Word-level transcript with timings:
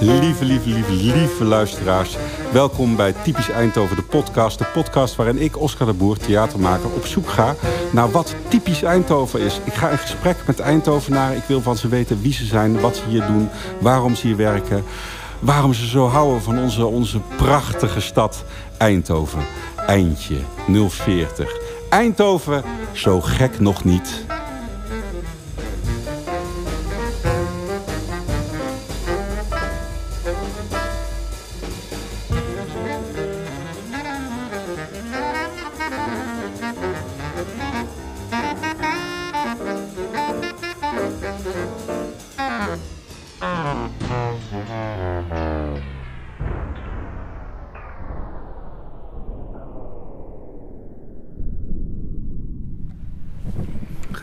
Lieve, 0.00 0.44
lieve, 0.44 0.68
lieve, 0.68 0.92
lieve 0.92 1.44
luisteraars. 1.44 2.16
Welkom 2.52 2.96
bij 2.96 3.12
Typisch 3.12 3.50
Eindhoven, 3.50 3.96
de 3.96 4.02
podcast. 4.02 4.58
De 4.58 4.64
podcast 4.64 5.16
waarin 5.16 5.38
ik, 5.38 5.60
Oscar 5.60 5.86
de 5.86 5.92
Boer, 5.92 6.16
theatermaker, 6.16 6.90
op 6.94 7.06
zoek 7.06 7.28
ga 7.28 7.54
naar 7.92 8.10
wat 8.10 8.34
typisch 8.48 8.82
Eindhoven 8.82 9.40
is. 9.40 9.60
Ik 9.64 9.72
ga 9.72 9.88
in 9.88 9.98
gesprek 9.98 10.36
met 10.46 10.60
Eindhovenaren. 10.60 11.36
Ik 11.36 11.42
wil 11.44 11.60
van 11.60 11.76
ze 11.76 11.88
weten 11.88 12.20
wie 12.20 12.32
ze 12.32 12.44
zijn, 12.44 12.80
wat 12.80 12.96
ze 12.96 13.02
hier 13.08 13.26
doen, 13.26 13.48
waarom 13.80 14.14
ze 14.14 14.26
hier 14.26 14.36
werken. 14.36 14.84
Waarom 15.38 15.74
ze 15.74 15.86
zo 15.86 16.06
houden 16.06 16.42
van 16.42 16.58
onze, 16.58 16.86
onze 16.86 17.20
prachtige 17.36 18.00
stad 18.00 18.44
Eindhoven. 18.76 19.44
Eindje 19.86 20.38
040. 20.88 21.56
Eindhoven, 21.88 22.62
zo 22.92 23.20
gek 23.20 23.60
nog 23.60 23.84
niet. 23.84 24.24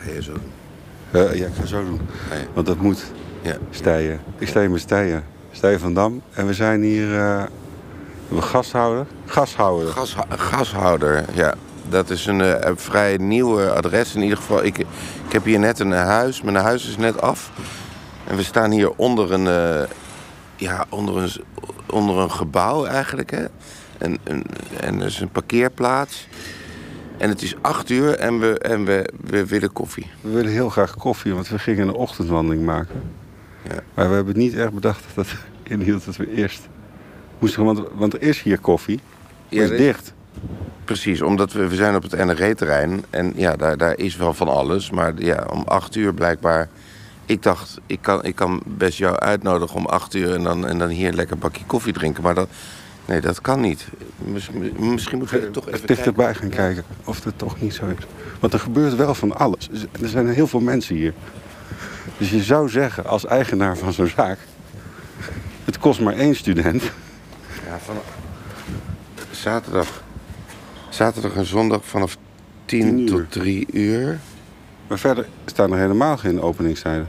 Ga 0.08 0.14
je 0.14 0.22
zo 0.22 0.32
doen? 0.32 0.52
Eh, 1.10 1.34
ja, 1.34 1.46
ik 1.46 1.54
ga 1.54 1.66
zo 1.66 1.84
doen. 1.84 2.00
Nee. 2.30 2.46
Want 2.54 2.66
dat 2.66 2.80
moet. 2.80 3.04
Ja. 3.42 3.56
Stijen. 3.70 4.20
Ik 4.38 4.48
sta 4.48 4.60
hier 4.60 4.70
met 4.70 4.80
Stijen. 4.80 5.24
Stijen 5.52 5.80
van 5.80 5.94
Dam. 5.94 6.22
En 6.32 6.46
we 6.46 6.54
zijn 6.54 6.82
hier... 6.82 7.18
eh 7.18 7.42
een 8.30 8.42
gashouder. 8.42 9.06
Gashouder. 9.26 9.92
Gas, 9.92 10.16
gashouder, 10.28 11.24
ja. 11.34 11.54
Dat 11.88 12.10
is 12.10 12.26
een 12.26 12.40
eh, 12.40 12.72
vrij 12.76 13.16
nieuw 13.16 13.60
eh, 13.60 13.70
adres. 13.70 14.14
In 14.14 14.22
ieder 14.22 14.36
geval, 14.36 14.64
ik, 14.64 14.78
ik 14.78 15.32
heb 15.32 15.44
hier 15.44 15.58
net 15.58 15.78
een 15.78 15.92
eh, 15.92 16.04
huis. 16.04 16.42
Mijn 16.42 16.56
huis 16.56 16.88
is 16.88 16.96
net 16.96 17.20
af. 17.20 17.50
En 18.26 18.36
we 18.36 18.42
staan 18.42 18.70
hier 18.70 18.90
onder 18.96 19.32
een, 19.32 19.46
eh, 19.46 19.88
ja, 20.56 20.86
onder 20.88 21.16
een, 21.16 21.30
onder 21.86 22.16
een 22.16 22.30
gebouw 22.30 22.84
eigenlijk. 22.84 23.30
Hè. 23.30 23.44
En, 23.98 24.18
en, 24.24 24.42
en 24.80 25.00
er 25.00 25.06
is 25.06 25.20
een 25.20 25.30
parkeerplaats. 25.30 26.28
En 27.18 27.28
het 27.28 27.42
is 27.42 27.54
acht 27.60 27.90
uur 27.90 28.14
en 28.14 28.40
we, 28.40 28.58
en 28.58 28.84
we, 28.84 29.08
we 29.20 29.46
willen 29.46 29.72
koffie. 29.72 30.06
We 30.20 30.30
willen 30.30 30.50
heel 30.50 30.68
graag 30.68 30.96
koffie, 30.96 31.34
want 31.34 31.48
we 31.48 31.58
gingen 31.58 31.88
een 31.88 31.94
ochtendwandeling 31.94 32.64
maken. 32.64 33.02
Ja. 33.68 33.80
Maar 33.94 34.08
we 34.08 34.14
hebben 34.14 34.38
niet 34.38 34.54
echt 34.54 34.72
bedacht 34.72 35.04
dat 35.14 35.26
het 35.30 35.38
inhield 35.72 36.04
dat 36.04 36.16
we 36.16 36.34
eerst 36.34 36.68
moesten... 37.38 37.64
Want, 37.64 37.80
want 37.94 38.14
er 38.14 38.22
is 38.22 38.42
hier 38.42 38.58
koffie. 38.58 39.00
Maar 39.50 39.60
Ja, 39.60 39.72
is 39.72 39.78
dicht. 39.78 40.12
Precies, 40.84 41.22
omdat 41.22 41.52
we, 41.52 41.68
we 41.68 41.74
zijn 41.74 41.94
op 41.94 42.02
het 42.02 42.24
NRE-terrein. 42.24 43.04
En 43.10 43.32
ja, 43.36 43.56
daar, 43.56 43.76
daar 43.76 43.98
is 43.98 44.16
wel 44.16 44.34
van 44.34 44.48
alles. 44.48 44.90
Maar 44.90 45.12
ja, 45.16 45.46
om 45.52 45.62
acht 45.66 45.94
uur 45.96 46.14
blijkbaar... 46.14 46.68
Ik 47.26 47.42
dacht, 47.42 47.80
ik 47.86 47.98
kan, 48.00 48.24
ik 48.24 48.34
kan 48.34 48.62
best 48.66 48.98
jou 48.98 49.16
uitnodigen 49.16 49.76
om 49.76 49.86
acht 49.86 50.14
uur... 50.14 50.34
en 50.34 50.42
dan, 50.42 50.66
en 50.66 50.78
dan 50.78 50.88
hier 50.88 51.08
een 51.08 51.14
lekker 51.14 51.38
bakje 51.38 51.64
koffie 51.66 51.92
drinken. 51.92 52.22
Maar 52.22 52.34
dat, 52.34 52.48
nee, 53.08 53.20
dat 53.20 53.40
kan 53.40 53.60
niet. 53.60 53.86
Mis- 54.18 54.50
misschien 54.78 55.18
moeten 55.18 55.40
we 55.40 55.46
er 55.46 55.52
toch 55.52 55.68
even 55.68 55.86
dichterbij 55.86 56.34
gaan 56.34 56.48
kijken 56.48 56.84
of 57.04 57.24
het 57.24 57.38
toch 57.38 57.60
niet 57.60 57.74
zo 57.74 57.86
is. 57.86 58.06
Want 58.40 58.52
er 58.52 58.60
gebeurt 58.60 58.96
wel 58.96 59.14
van 59.14 59.36
alles. 59.36 59.68
Er 60.02 60.08
zijn 60.08 60.28
heel 60.28 60.46
veel 60.46 60.60
mensen 60.60 60.94
hier. 60.94 61.12
Dus 62.18 62.30
je 62.30 62.42
zou 62.42 62.68
zeggen, 62.68 63.06
als 63.06 63.26
eigenaar 63.26 63.76
van 63.76 63.92
zo'n 63.92 64.06
zaak... 64.16 64.38
Het 65.64 65.78
kost 65.78 66.00
maar 66.00 66.14
één 66.14 66.34
student. 66.36 66.82
Ja, 67.66 67.78
van, 67.84 67.96
zaterdag, 69.30 70.02
zaterdag 70.88 71.34
en 71.34 71.46
zondag 71.46 71.84
vanaf 71.84 72.16
10, 72.64 72.80
10 72.80 72.98
uur. 72.98 73.06
tot 73.06 73.30
3 73.30 73.66
uur. 73.72 74.18
Maar 74.86 74.98
verder 74.98 75.26
staan 75.44 75.72
er 75.72 75.78
helemaal 75.78 76.16
geen 76.16 76.40
openingstijden. 76.40 77.08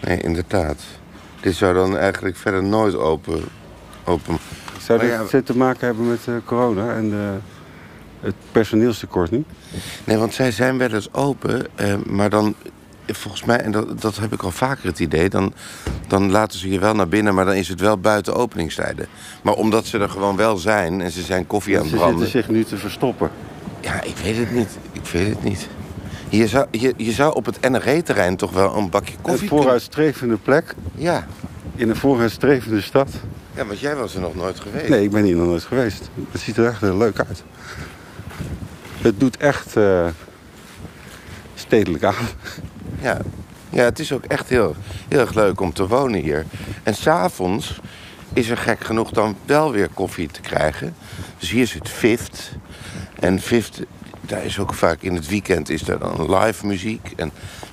Nee, 0.00 0.20
inderdaad. 0.20 0.82
Dit 1.40 1.54
zou 1.54 1.74
dan 1.74 1.96
eigenlijk 1.96 2.36
verder 2.36 2.62
nooit 2.62 2.94
open... 2.94 3.44
open. 4.04 4.38
Zou 4.88 4.98
Maar 4.98 5.08
ja, 5.30 5.40
te 5.42 5.56
maken 5.56 5.86
hebben 5.86 6.08
met 6.08 6.20
eh, 6.26 6.34
corona 6.44 6.94
en 6.94 7.12
het 8.20 8.34
personeelstekort 8.52 9.30
nu? 9.30 9.44
Nee, 10.04 10.16
want 10.16 10.34
zij 10.34 10.50
zijn 10.50 10.78
wel 10.78 10.90
eens 10.92 11.12
open, 11.12 11.66
eh, 11.74 11.94
maar 12.06 12.30
dan... 12.30 12.54
Volgens 13.06 13.44
mij, 13.44 13.56
en 13.60 13.70
dat, 13.70 14.00
dat 14.00 14.16
heb 14.16 14.32
ik 14.32 14.42
al 14.42 14.50
vaker 14.50 14.86
het 14.86 14.98
idee... 14.98 15.28
Dan, 15.28 15.52
dan 16.06 16.30
laten 16.30 16.58
ze 16.58 16.70
je 16.70 16.78
wel 16.78 16.94
naar 16.94 17.08
binnen, 17.08 17.34
maar 17.34 17.44
dan 17.44 17.54
is 17.54 17.68
het 17.68 17.80
wel 17.80 17.98
buiten 17.98 18.34
openingstijden. 18.34 19.06
Maar 19.42 19.54
omdat 19.54 19.86
ze 19.86 19.98
er 19.98 20.08
gewoon 20.10 20.36
wel 20.36 20.56
zijn 20.56 21.00
en 21.00 21.10
ze 21.10 21.22
zijn 21.22 21.46
koffie 21.46 21.78
aan 21.78 21.84
Ze 21.84 21.88
het 21.88 21.98
zitten 21.98 22.08
branden... 22.10 22.30
zich 22.30 22.48
nu 22.48 22.64
te 22.64 22.76
verstoppen. 22.76 23.30
Ja, 23.80 24.02
ik 24.02 24.16
weet 24.22 24.36
het 24.36 24.52
niet. 24.52 24.78
Ik 24.92 25.06
weet 25.06 25.28
het 25.28 25.42
niet. 25.42 25.68
Je 26.28 26.46
zou, 26.48 26.66
je, 26.70 26.94
je 26.96 27.12
zou 27.12 27.34
op 27.34 27.44
het 27.46 27.68
NRE-terrein 27.70 28.36
toch 28.36 28.52
wel 28.52 28.76
een 28.76 28.90
bakje 28.90 29.14
Een 29.14 29.22
koffie 29.22 29.38
kunnen- 29.48 29.64
vooruitstrevende 29.64 30.36
plek 30.36 30.74
Ja. 30.94 31.26
in 31.74 31.88
een 31.88 31.96
vooruitstrevende 31.96 32.80
stad. 32.80 33.08
Ja, 33.58 33.66
want 33.66 33.80
jij 33.80 33.96
was 33.96 34.14
er 34.14 34.20
nog 34.20 34.34
nooit 34.34 34.60
geweest. 34.60 34.88
Nee, 34.88 35.02
ik 35.02 35.10
ben 35.10 35.24
hier 35.24 35.36
nog 35.36 35.46
nooit 35.46 35.62
geweest. 35.62 36.10
Het 36.30 36.40
ziet 36.40 36.56
er 36.56 36.66
echt 36.66 36.80
heel 36.80 36.96
leuk 36.96 37.18
uit. 37.18 37.42
Het 39.00 39.20
doet 39.20 39.36
echt 39.36 39.76
eh, 39.76 40.06
stedelijk 41.54 42.04
aan. 42.04 42.26
Ja. 43.00 43.18
ja, 43.70 43.82
het 43.84 43.98
is 43.98 44.12
ook 44.12 44.24
echt 44.24 44.48
heel, 44.48 44.76
heel 45.08 45.20
erg 45.20 45.34
leuk 45.34 45.60
om 45.60 45.72
te 45.72 45.86
wonen 45.86 46.20
hier. 46.20 46.46
En 46.82 46.94
s'avonds 46.94 47.80
is 48.32 48.48
er 48.48 48.56
gek 48.56 48.84
genoeg 48.84 49.10
dan 49.10 49.36
wel 49.46 49.72
weer 49.72 49.88
koffie 49.88 50.28
te 50.28 50.40
krijgen. 50.40 50.94
Dus 51.38 51.50
hier 51.50 51.66
zit 51.66 51.88
Vift. 51.88 52.52
En 53.20 53.40
Vift, 53.40 53.80
daar 54.20 54.44
is 54.44 54.58
ook 54.58 54.74
vaak 54.74 55.02
in 55.02 55.14
het 55.14 55.28
weekend 55.28 55.68
is 55.68 55.88
er 55.88 55.98
dan 55.98 56.36
live 56.36 56.66
muziek. 56.66 57.12
En, 57.16 57.30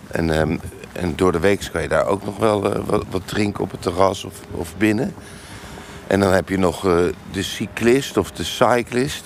en, 0.07 0.29
ehm, 0.29 0.57
en 0.91 1.16
door 1.16 1.31
de 1.31 1.40
week 1.40 1.69
kan 1.72 1.81
je 1.81 1.88
daar 1.88 2.06
ook 2.06 2.25
nog 2.25 2.38
wel 2.38 2.73
eh, 2.73 2.81
wat, 2.85 3.03
wat 3.09 3.28
drinken 3.28 3.63
op 3.63 3.72
het 3.72 3.81
terras 3.81 4.23
of, 4.23 4.34
of 4.52 4.78
binnen. 4.78 5.13
En 6.07 6.19
dan 6.19 6.33
heb 6.33 6.49
je 6.49 6.57
nog 6.57 6.85
eh, 6.88 6.97
de 7.31 7.43
cyclist 7.43 8.17
of 8.17 8.31
de 8.31 8.43
cyclist. 8.43 9.23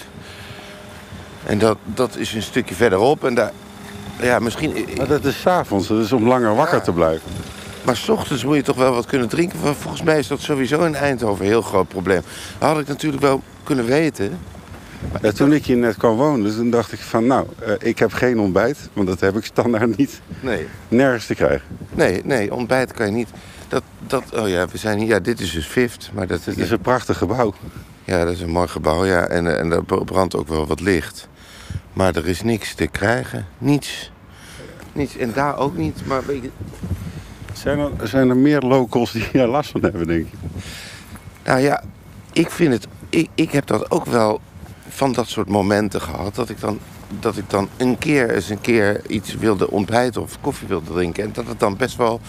En 1.45 1.57
dat, 1.57 1.77
dat 1.83 2.15
is 2.15 2.33
een 2.33 2.41
stukje 2.41 2.75
verderop. 2.75 3.23
En 3.23 3.33
daar, 3.35 3.51
ja, 4.21 4.39
misschien... 4.39 4.87
Maar 4.97 5.07
dat 5.07 5.25
is 5.25 5.41
's 5.41 5.45
avonds, 5.45 5.87
dat 5.87 6.03
is 6.03 6.11
om 6.11 6.27
langer 6.27 6.55
wakker 6.55 6.77
Ja. 6.77 6.83
te 6.83 6.91
blijven. 6.91 7.31
Maar 7.83 7.95
s 7.97 8.09
ochtends 8.09 8.43
moet 8.43 8.55
je 8.55 8.61
toch 8.61 8.75
wel 8.75 8.93
wat 8.93 9.05
kunnen 9.05 9.27
drinken. 9.29 9.61
Want 9.61 9.77
volgens 9.77 10.03
mij 10.03 10.19
is 10.19 10.27
dat 10.27 10.39
sowieso 10.39 10.83
in 10.83 10.95
Eindhoven 10.95 11.45
een 11.45 11.51
heel 11.51 11.61
groot 11.61 11.87
probleem. 11.87 12.21
Dat 12.57 12.69
had 12.69 12.79
ik 12.79 12.87
natuurlijk 12.87 13.21
wel 13.21 13.41
kunnen 13.63 13.85
weten. 13.85 14.39
Ja, 15.21 15.31
toen 15.31 15.53
ik 15.53 15.65
hier 15.65 15.77
net 15.77 15.97
kwam 15.97 16.15
wonen, 16.15 16.55
toen 16.55 16.69
dacht 16.69 16.91
ik 16.91 16.99
van 16.99 17.27
nou, 17.27 17.47
eh, 17.59 17.73
ik 17.79 17.99
heb 17.99 18.13
geen 18.13 18.39
ontbijt. 18.39 18.77
Want 18.93 19.07
dat 19.07 19.19
heb 19.19 19.37
ik 19.37 19.45
standaard 19.45 19.97
niet. 19.97 20.21
Nee. 20.39 20.67
Nergens 20.87 21.25
te 21.25 21.35
krijgen. 21.35 21.61
Nee, 21.93 22.21
nee, 22.23 22.53
ontbijt 22.53 22.91
kan 22.93 23.05
je 23.05 23.11
niet. 23.11 23.29
Dat, 23.69 23.83
dat, 24.07 24.23
oh 24.33 24.49
ja, 24.49 24.67
we 24.67 24.77
zijn 24.77 24.97
hier. 24.97 25.07
Ja, 25.07 25.19
dit 25.19 25.39
is 25.39 25.51
dus 25.51 25.67
Vift. 25.67 26.09
Maar 26.13 26.27
dat, 26.27 26.47
is 26.47 26.71
een 26.71 26.81
prachtig 26.81 27.17
gebouw. 27.17 27.53
ja, 28.03 28.25
dat 28.25 28.33
is 28.33 28.41
een 28.41 28.49
mooi 28.49 28.67
gebouw. 28.67 29.05
Ja, 29.05 29.27
en, 29.27 29.47
eh, 29.47 29.59
en 29.59 29.69
daar 29.69 29.83
brandt 30.05 30.35
ook 30.35 30.47
wel 30.47 30.67
wat 30.67 30.79
licht. 30.79 31.27
Maar 31.93 32.15
er 32.15 32.27
is 32.27 32.41
niks 32.41 32.73
te 32.73 32.87
krijgen. 32.87 33.45
Niets. 33.57 34.11
Niets. 34.93 35.17
En 35.17 35.33
daar 35.33 35.57
ook 35.57 35.77
niet. 35.77 36.05
Maar 36.05 36.21
je, 36.33 36.49
Zijn 37.53 37.79
er, 37.79 38.07
zijn 38.07 38.29
er 38.29 38.37
meer 38.37 38.61
locals 38.61 39.11
die 39.11 39.27
hier 39.31 39.47
last 39.47 39.71
van 39.71 39.81
hebben, 39.81 40.07
denk 40.07 40.25
ik? 40.25 40.33
Nou 41.43 41.59
ja, 41.59 41.83
ik 42.33 42.51
vind 42.51 42.73
het. 42.73 42.87
Ik, 43.09 43.29
ik 43.35 43.51
heb 43.51 43.67
dat 43.67 43.91
ook 43.91 44.05
wel 44.05 44.41
van 44.87 45.13
dat 45.13 45.27
soort 45.27 45.49
momenten 45.49 46.01
gehad. 46.01 46.35
Dat 46.35 46.49
ik 46.49 46.59
dan, 46.59 46.79
dat 47.19 47.37
ik 47.37 47.49
dan 47.49 47.69
een 47.77 47.97
keer 47.97 48.29
eens 48.35 48.49
een 48.49 48.61
keer 48.61 49.01
iets 49.07 49.35
wilde 49.35 49.71
ontbijten 49.71 50.21
of 50.21 50.37
koffie 50.41 50.67
wilde 50.67 50.91
drinken. 50.93 51.23
En 51.23 51.29
dat 51.33 51.47
het 51.47 51.59
dan 51.59 51.77
best 51.77 51.95
wel 51.97 52.19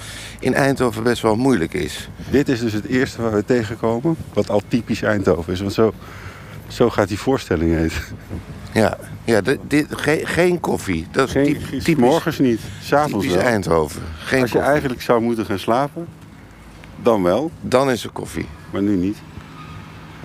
in 0.40 0.54
Eindhoven 0.54 1.02
best 1.02 1.22
wel 1.22 1.36
moeilijk 1.36 1.74
is. 1.74 2.08
Dit 2.30 2.48
is 2.48 2.60
dus 2.60 2.72
het 2.72 2.86
eerste 2.86 3.22
waar 3.22 3.32
we 3.32 3.44
tegenkomen, 3.44 4.16
wat 4.32 4.50
al 4.50 4.62
typisch 4.68 5.02
Eindhoven 5.02 5.52
is. 5.52 5.60
Want 5.60 5.72
zo, 5.72 5.92
zo 6.68 6.90
gaat 6.90 7.08
die 7.08 7.18
voorstelling 7.18 7.74
heten. 7.74 8.02
Ja, 8.72 8.98
ja 9.24 9.40
dit, 9.40 9.58
dit, 9.68 9.86
ge- 9.90 10.20
geen 10.24 10.60
koffie. 10.60 11.06
Dat 11.10 11.26
is 11.26 11.32
Geen, 11.32 11.44
typ- 11.44 11.80
typisch, 11.80 11.94
morgens 12.04 12.38
niet, 12.38 12.60
s'avonds 12.82 13.26
typisch 13.26 13.42
wel. 13.42 13.52
Eindhoven. 13.52 14.02
Geen 14.18 14.40
Als 14.40 14.50
je 14.50 14.54
koffie. 14.56 14.70
eigenlijk 14.72 15.02
zou 15.02 15.20
moeten 15.22 15.46
gaan 15.46 15.58
slapen, 15.58 16.06
dan 17.02 17.22
wel, 17.22 17.50
Dan 17.60 17.90
is 17.90 18.04
er 18.04 18.10
koffie. 18.10 18.46
maar 18.72 18.82
nu 18.82 18.96
niet. 18.96 19.16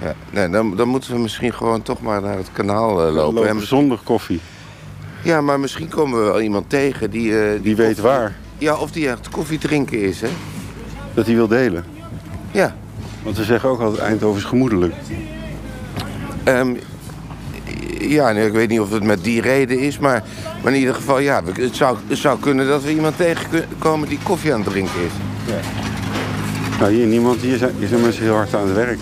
Ja. 0.02 0.14
Nee, 0.30 0.50
dan, 0.50 0.76
dan 0.76 0.88
moeten 0.88 1.12
we 1.14 1.20
misschien 1.20 1.54
gewoon 1.54 1.82
toch 1.82 2.02
maar 2.02 2.22
naar 2.22 2.38
het 2.38 2.50
kanaal 2.52 2.90
eh, 3.08 3.14
lopen. 3.14 3.34
Lopen 3.34 3.50
En- 3.50 3.68
zonder 3.68 4.00
koffie. 4.04 4.40
ja, 5.22 5.42
maar 5.42 5.60
misschien 5.60 5.88
komen 5.90 6.20
we 6.20 6.26
wel 6.26 6.42
iemand 6.42 6.70
tegen 6.70 7.10
die... 7.12 7.40
eh, 7.40 7.62
Die 7.62 7.76
weet 7.76 7.86
koffie- 7.88 8.04
waar, 8.04 8.36
Ja, 8.58 8.76
of 8.76 8.92
die 8.92 9.10
echt 9.10 9.30
koffie 9.30 9.58
drinken 9.58 10.02
is, 10.02 10.22
hè? 10.22 10.28
dat 11.14 11.26
hij 11.26 11.36
wil 11.36 11.48
delen. 11.48 11.86
Ja. 12.52 12.76
Want 13.24 13.38
we 13.38 13.44
zeggen 13.44 13.70
ook 13.70 13.80
altijd 13.82 14.02
Eindhoven 14.02 14.40
is 14.40 14.46
gemoedelijk. 14.48 14.94
Ehm, 16.44 16.74
ja, 18.00 18.32
nee, 18.32 18.46
ik 18.48 18.54
weet 18.54 18.70
niet 18.70 18.80
of 18.80 18.92
het 18.92 19.04
met 19.04 19.24
die 19.24 19.42
reden 19.42 19.80
is, 19.80 20.00
maar, 20.00 20.24
maar 20.64 20.74
in 20.74 20.80
ieder 20.80 20.96
geval, 20.96 21.20
ja, 21.20 21.42
het 21.54 21.76
zou, 21.76 21.98
het 22.08 22.18
zou 22.18 22.40
kunnen 22.40 22.68
dat 22.68 22.84
we 22.84 22.94
iemand 22.94 23.18
tegenkomen 23.18 24.08
die 24.10 24.20
koffie 24.24 24.54
aan 24.54 24.62
het 24.62 24.70
drinken 24.70 25.02
is. 25.06 25.12
Nou, 26.80 26.94
hier 26.94 27.06
niemand. 27.08 27.42
Hier 27.42 27.58
zijn, 27.58 27.72
hier 27.80 27.88
zijn 27.88 28.02
mensen 28.02 28.24
heel 28.24 28.34
hard 28.34 28.54
aan 28.56 28.66
het 28.68 28.76
werk. 28.76 29.00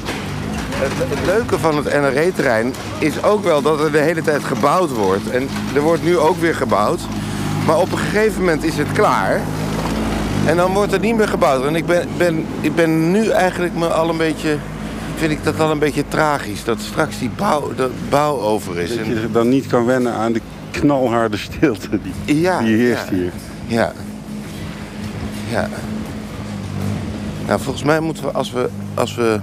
Het, 0.84 1.10
het 1.10 1.26
leuke 1.26 1.60
van 1.60 1.76
het 1.76 1.86
NRE-terrein 2.02 2.74
is 3.00 3.24
ook 3.24 3.44
wel 3.44 3.62
dat 3.62 3.80
er 3.80 3.92
de 3.92 3.98
hele 3.98 4.22
tijd 4.22 4.44
gebouwd 4.44 4.90
wordt. 4.92 5.30
En 5.30 5.48
er 5.76 5.82
wordt 5.82 6.04
nu 6.04 6.18
ook 6.18 6.38
weer 6.40 6.56
gebouwd. 6.56 7.00
Maar 7.66 7.78
op 7.80 7.92
een 7.92 7.98
gegeven 7.98 8.40
moment 8.40 8.64
is 8.64 8.78
het 8.78 8.92
klaar. 8.92 9.42
En 10.46 10.56
dan 10.58 10.74
wordt 10.74 10.94
er 10.94 11.00
niet 11.00 11.16
meer 11.16 11.28
gebouwd. 11.28 11.66
En 11.66 11.76
ik 11.76 11.86
ben, 11.86 12.08
ben, 12.18 12.46
ik 12.62 12.76
ben 12.76 13.12
nu 13.12 13.30
eigenlijk 13.30 13.76
me 13.76 13.88
al 13.88 14.10
een 14.10 14.18
beetje... 14.18 14.58
Vind 15.16 15.32
ik 15.32 15.44
dat 15.44 15.60
al 15.60 15.72
een 15.72 15.80
beetje 15.80 16.04
tragisch. 16.08 16.64
Dat 16.64 16.80
straks 16.80 17.20
die 17.20 17.30
bouw, 17.36 17.74
de 17.76 17.90
bouw 18.10 18.40
over 18.40 18.80
is. 18.80 18.90
Dat 18.90 18.98
En- 18.98 19.10
je 19.10 19.32
dan 19.32 19.50
niet 19.50 19.68
kan 19.68 19.86
wennen 19.86 20.14
aan 20.14 20.32
de 20.34 20.42
knalharde 20.72 21.38
stilte 21.38 21.90
die, 22.26 22.42
Ja, 22.42 22.60
die 22.60 22.76
heerst 22.76 23.10
ja. 23.10 23.16
hier. 23.16 23.32
Ja. 23.68 23.92
Ja. 25.50 25.70
Nou, 27.48 27.60
volgens 27.62 27.84
mij 27.84 28.00
moeten 28.00 28.24
we 28.24 28.32
als 28.32 28.52
we, 28.52 28.70
als 28.94 29.16
we 29.16 29.40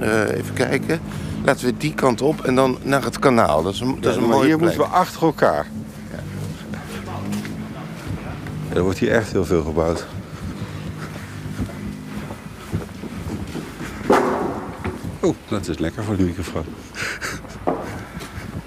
even 0.00 0.54
kijken, 0.54 1.00
laten 1.44 1.66
we 1.66 1.76
die 1.76 1.94
kant 1.94 2.22
op 2.22 2.40
en 2.44 2.54
dan 2.54 2.78
naar 2.82 3.04
het 3.04 3.18
kanaal. 3.18 3.62
Dat 3.62 3.74
is 3.74 3.80
een, 3.80 3.96
dat 4.00 4.10
is 4.12 4.16
Ja, 4.18 4.22
een 4.22 4.28
mooie 4.28 4.44
hier 4.46 4.56
plek. 4.58 4.60
moeten 4.76 4.90
we 4.90 4.96
achter 4.96 5.22
elkaar. 5.22 5.66
Er 8.74 8.82
wordt 8.82 8.98
hier 8.98 9.10
echt 9.12 9.32
heel 9.32 9.44
veel 9.44 9.62
gebouwd. 9.62 10.06
Oeh, 15.22 15.34
dat 15.48 15.68
is 15.68 15.78
lekker 15.78 16.04
voor 16.04 16.16
de 16.16 16.22
microfoon. 16.22 16.64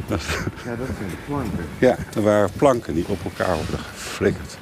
Ja, 0.08 0.76
dat 0.76 0.88
zijn 0.98 1.10
planken. 1.26 1.66
Ja, 1.80 1.96
er 2.16 2.22
waren 2.22 2.50
planken 2.58 2.94
die 2.94 3.06
op 3.08 3.20
elkaar 3.24 3.56
worden 3.56 3.80
geflikkerd. 3.80 4.58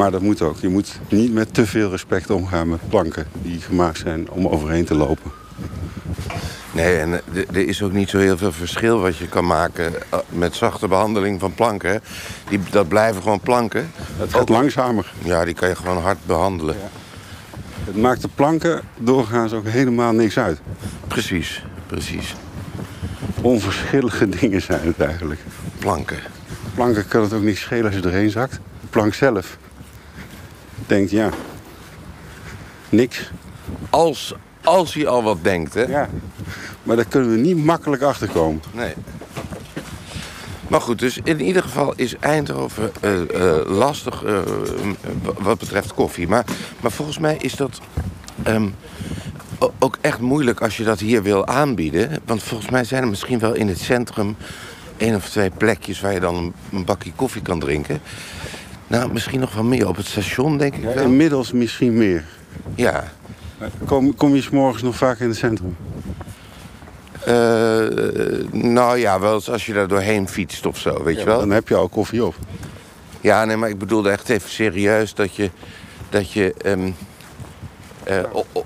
Maar 0.00 0.10
dat 0.10 0.20
moet 0.20 0.42
ook. 0.42 0.58
Je 0.60 0.68
moet 0.68 1.00
niet 1.08 1.32
met 1.32 1.54
te 1.54 1.66
veel 1.66 1.90
respect 1.90 2.30
omgaan 2.30 2.68
met 2.68 2.88
planken 2.88 3.26
die 3.42 3.60
gemaakt 3.60 3.98
zijn 3.98 4.30
om 4.30 4.46
overheen 4.46 4.84
te 4.84 4.94
lopen. 4.94 5.30
Nee, 6.72 6.96
en 6.98 7.12
eh, 7.12 7.20
er- 7.52 7.68
is 7.68 7.82
ook 7.82 7.92
niet 7.92 8.08
zo 8.10 8.18
heel 8.18 8.36
veel 8.36 8.52
verschil 8.52 9.00
wat 9.00 9.16
je 9.16 9.28
kan 9.28 9.46
maken 9.46 9.92
eh, 10.10 10.18
met 10.28 10.54
zachte 10.54 10.88
behandeling 10.88 11.40
van 11.40 11.54
planken. 11.54 12.00
Die, 12.48 12.60
dat 12.70 12.88
blijven 12.88 13.22
gewoon 13.22 13.40
planken. 13.40 13.90
Het 14.16 14.34
gaat 14.34 14.48
langzamer. 14.48 15.12
Ja, 15.22 15.44
die 15.44 15.54
kan 15.54 15.68
je 15.68 15.76
gewoon 15.76 16.02
hard 16.02 16.26
behandelen. 16.26 16.76
Het 17.84 17.96
maakt 17.96 18.22
de 18.22 18.28
planken 18.34 18.80
doorgaans 18.98 19.52
ook 19.52 19.66
helemaal 19.66 20.12
niks 20.12 20.38
uit. 20.38 20.60
Precies, 21.08 21.64
precies. 21.86 22.34
Onverschillige 23.40 24.28
dingen 24.40 24.62
zijn 24.62 24.86
het 24.86 25.00
eigenlijk. 25.00 25.40
Planken. 25.78 26.18
Planken 26.74 27.08
kan 27.08 27.22
het 27.22 27.32
ook 27.32 27.42
niet 27.42 27.58
schelen 27.58 27.84
als 27.84 27.94
je 27.94 28.02
erheen 28.02 28.30
zakt. 28.30 28.52
De 28.80 28.86
plank 28.90 29.14
zelf 29.14 29.58
denkt, 30.90 31.10
ja, 31.10 31.30
niks. 32.88 33.30
Als, 33.90 34.34
als 34.64 34.94
hij 34.94 35.06
al 35.06 35.22
wat 35.22 35.38
denkt, 35.42 35.74
hè? 35.74 35.82
Ja. 35.82 36.08
Maar 36.82 36.96
daar 36.96 37.04
kunnen 37.04 37.30
we 37.30 37.36
niet 37.36 37.64
makkelijk 37.64 38.02
achter 38.02 38.28
komen. 38.28 38.62
Nee. 38.72 38.94
Maar 40.68 40.80
goed, 40.80 40.98
dus 40.98 41.18
in 41.24 41.40
ieder 41.40 41.62
geval 41.62 41.92
is 41.96 42.16
Eindhoven 42.16 42.90
eh, 43.00 43.20
eh, 43.20 43.66
lastig 43.66 44.24
eh, 44.24 44.38
wat 45.38 45.58
betreft 45.58 45.94
koffie. 45.94 46.28
Maar, 46.28 46.44
maar 46.80 46.90
volgens 46.90 47.18
mij 47.18 47.36
is 47.40 47.56
dat 47.56 47.80
ehm, 48.42 48.68
ook 49.78 49.98
echt 50.00 50.18
moeilijk 50.18 50.60
als 50.60 50.76
je 50.76 50.84
dat 50.84 51.00
hier 51.00 51.22
wil 51.22 51.46
aanbieden. 51.46 52.20
Want 52.24 52.42
volgens 52.42 52.70
mij 52.70 52.84
zijn 52.84 53.02
er 53.02 53.08
misschien 53.08 53.38
wel 53.38 53.54
in 53.54 53.68
het 53.68 53.78
centrum 53.78 54.36
één 54.96 55.14
of 55.14 55.28
twee 55.28 55.50
plekjes 55.50 56.00
waar 56.00 56.12
je 56.12 56.20
dan 56.20 56.36
een, 56.36 56.52
een 56.72 56.84
bakje 56.84 57.12
koffie 57.16 57.42
kan 57.42 57.60
drinken. 57.60 58.00
Nou, 58.90 59.12
misschien 59.12 59.40
nog 59.40 59.54
wel 59.54 59.64
meer 59.64 59.88
op 59.88 59.96
het 59.96 60.06
station, 60.06 60.58
denk 60.58 60.74
ik 60.74 60.82
wel. 60.82 61.04
inmiddels 61.04 61.52
misschien 61.52 61.94
meer. 61.96 62.24
Ja. 62.74 63.04
Kom, 63.86 64.14
kom 64.16 64.34
je 64.34 64.42
's 64.42 64.48
morgens 64.50 64.82
nog 64.82 64.96
vaak 64.96 65.18
in 65.18 65.28
het 65.28 65.36
centrum? 65.36 65.76
Eh, 67.24 67.86
nou 68.50 68.98
ja, 68.98 69.20
wel 69.20 69.34
eens 69.34 69.50
als 69.50 69.66
je 69.66 69.72
daar 69.72 69.88
doorheen 69.88 70.28
fietst 70.28 70.66
of 70.66 70.78
zo, 70.78 71.02
weet 71.02 71.18
je 71.18 71.24
wel. 71.24 71.38
Dan 71.38 71.50
heb 71.50 71.68
je 71.68 71.74
al 71.74 71.88
koffie 71.88 72.24
op. 72.24 72.34
Ja, 73.20 73.44
nee, 73.44 73.56
maar 73.56 73.68
ik 73.68 73.78
bedoelde 73.78 74.10
echt 74.10 74.28
even 74.28 74.50
serieus 74.50 75.14
dat 75.14 75.36
je. 75.36 75.50
Dat 76.08 76.32
je 76.32 76.54
ehm, 76.54 76.90
eh, 78.04 78.22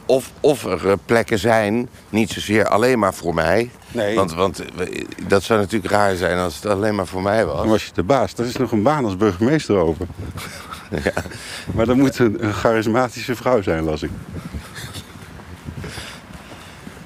of, 0.07 0.33
of 0.41 0.65
er 0.65 0.89
eh, 0.91 0.97
plekken 1.05 1.39
zijn, 1.39 1.89
niet 2.09 2.31
zozeer 2.31 2.69
alleen 2.69 2.99
maar 2.99 3.15
voor 3.15 3.35
mij. 3.35 3.71
Nee. 3.93 4.15
Want, 4.15 4.35
want 4.35 4.65
eh, 4.65 5.05
dat 5.27 5.43
zou 5.43 5.61
natuurlijk 5.61 5.93
raar 5.93 6.15
zijn 6.17 6.39
als 6.39 6.55
het 6.55 6.67
alleen 6.67 6.95
maar 6.95 7.07
voor 7.07 7.23
mij 7.23 7.47
was. 7.47 7.57
Dan 7.57 7.69
was 7.69 7.85
je 7.85 7.91
de 7.95 8.03
baas. 8.03 8.33
Er 8.33 8.45
is 8.45 8.57
nog 8.57 8.73
een 8.73 8.83
baan 8.83 9.05
als 9.05 9.17
burgemeester 9.17 9.77
open. 9.77 10.09
Maar 11.75 11.87
dan 11.87 11.99
moet 11.99 12.19
een, 12.19 12.45
een 12.45 12.53
charismatische 12.53 13.37
vrouw 13.37 13.63
zijn, 13.63 13.85
las 13.85 14.03
ik. 14.03 14.11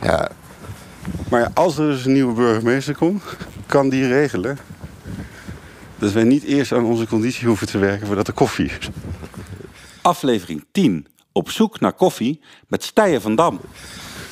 Ja, 0.03 0.31
Maar 1.31 1.41
ja, 1.41 1.51
als 1.55 1.79
er 1.79 1.87
dus 1.87 2.05
een 2.05 2.13
nieuwe 2.13 2.33
burgemeester 2.33 2.97
komt, 2.97 3.23
kan 3.67 3.89
die 3.89 4.09
regelen... 4.09 4.59
dat 5.99 6.13
wij 6.13 6.25
niet 6.25 6.45
eerst 6.45 6.73
aan 6.73 6.85
onze 6.85 7.07
conditie 7.07 7.47
hoeven 7.47 7.67
te 7.67 7.79
werken 7.79 8.07
voordat 8.07 8.27
er 8.27 8.33
koffie 8.33 8.71
is. 8.79 8.91
Aflevering 10.03 10.65
10. 10.73 11.07
Op 11.38 11.50
zoek 11.50 11.81
naar 11.81 11.93
koffie 11.93 12.40
met 12.69 12.85
Stijen 12.85 13.20
van 13.20 13.35
Dam. 13.35 13.61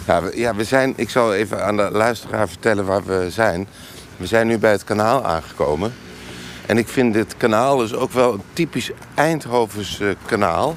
ja, 0.06 0.22
we, 0.22 0.38
ja, 0.38 0.54
we 0.54 0.64
zijn. 0.64 0.92
Ik 0.96 1.10
zal 1.10 1.34
even 1.34 1.64
aan 1.64 1.76
de 1.76 1.88
luisteraar 1.90 2.48
vertellen 2.48 2.84
waar 2.84 3.04
we 3.04 3.26
zijn. 3.30 3.68
We 4.16 4.26
zijn 4.26 4.46
nu 4.46 4.58
bij 4.58 4.70
het 4.70 4.84
kanaal 4.84 5.24
aangekomen. 5.24 5.94
En 6.66 6.78
ik 6.78 6.88
vind 6.88 7.14
dit 7.14 7.36
kanaal 7.36 7.76
dus 7.76 7.94
ook 7.94 8.12
wel 8.12 8.32
een 8.32 8.42
typisch 8.52 8.90
Eindhovens 9.14 10.00
eh, 10.00 10.08
kanaal. 10.26 10.74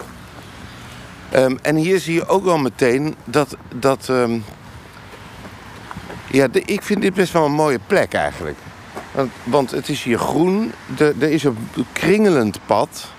Ehm, 1.31 1.57
en 1.61 1.75
hier 1.75 1.99
zie 1.99 2.13
je 2.13 2.27
ook 2.27 2.43
wel 2.43 2.57
meteen 2.57 3.15
dat. 3.23 3.55
dat 3.75 4.09
ehm, 4.09 4.39
ja, 6.31 6.47
ik 6.51 6.81
vind 6.81 7.01
dit 7.01 7.13
best 7.13 7.33
wel 7.33 7.45
een 7.45 7.51
mooie 7.51 7.79
plek 7.87 8.13
eigenlijk. 8.13 8.57
Want, 9.11 9.31
want 9.43 9.71
het 9.71 9.89
is 9.89 10.03
hier 10.03 10.19
groen. 10.19 10.71
Er 10.97 11.23
is 11.23 11.43
een 11.43 11.57
kringelend 11.93 12.59
pad. 12.65 13.17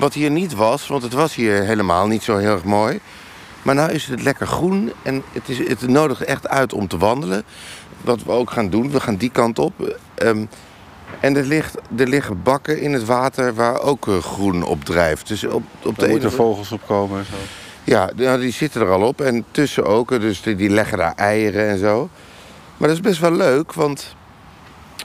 Wat 0.00 0.14
hier 0.14 0.30
niet 0.30 0.54
was, 0.54 0.86
want 0.86 1.02
het 1.02 1.12
was 1.12 1.34
hier 1.34 1.62
helemaal 1.62 2.06
niet 2.06 2.22
zo 2.22 2.36
heel 2.36 2.52
erg 2.52 2.64
mooi. 2.64 3.00
Maar 3.62 3.74
nu 3.74 3.82
is 3.82 4.06
het 4.06 4.22
lekker 4.22 4.46
groen 4.46 4.92
en 5.02 5.22
het, 5.32 5.48
is, 5.48 5.68
het 5.68 5.88
nodigt 5.88 6.22
echt 6.22 6.48
uit 6.48 6.72
om 6.72 6.88
te 6.88 6.98
wandelen. 6.98 7.42
Wat 8.00 8.22
we 8.22 8.30
ook 8.30 8.50
gaan 8.50 8.70
doen, 8.70 8.90
we 8.90 9.00
gaan 9.00 9.16
die 9.16 9.30
kant 9.30 9.58
op. 9.58 9.98
Ehm, 10.14 10.44
en 11.20 11.36
er, 11.36 11.44
ligt, 11.44 11.74
er 11.96 12.08
liggen 12.08 12.42
bakken 12.42 12.80
in 12.80 12.92
het 12.92 13.04
water 13.04 13.54
waar 13.54 13.80
ook 13.80 14.08
eh, 14.08 14.18
groen 14.18 14.62
op 14.62 14.84
drijft. 14.84 15.28
Dus 15.28 15.44
op, 15.44 15.62
op 15.82 15.94
de 15.94 16.00
Daar 16.00 16.10
moeten 16.10 16.32
vogels 16.32 16.72
op 16.72 16.86
komen 16.86 17.18
en 17.18 17.24
zo. 17.24 17.36
ja, 17.84 18.10
nou, 18.16 18.40
die 18.40 18.52
zitten 18.52 18.80
er 18.80 18.90
al 18.90 19.02
op. 19.02 19.20
En 19.20 19.44
tussen 19.50 19.84
ook, 19.84 20.12
eh, 20.12 20.20
dus 20.20 20.42
die, 20.42 20.56
die 20.56 20.70
leggen 20.70 20.98
daar 20.98 21.14
eieren 21.14 21.68
en 21.68 21.78
zo. 21.78 22.08
Maar 22.76 22.88
dat 22.88 22.96
is 22.96 23.02
best 23.02 23.20
wel 23.20 23.32
leuk, 23.32 23.72
want 23.72 24.14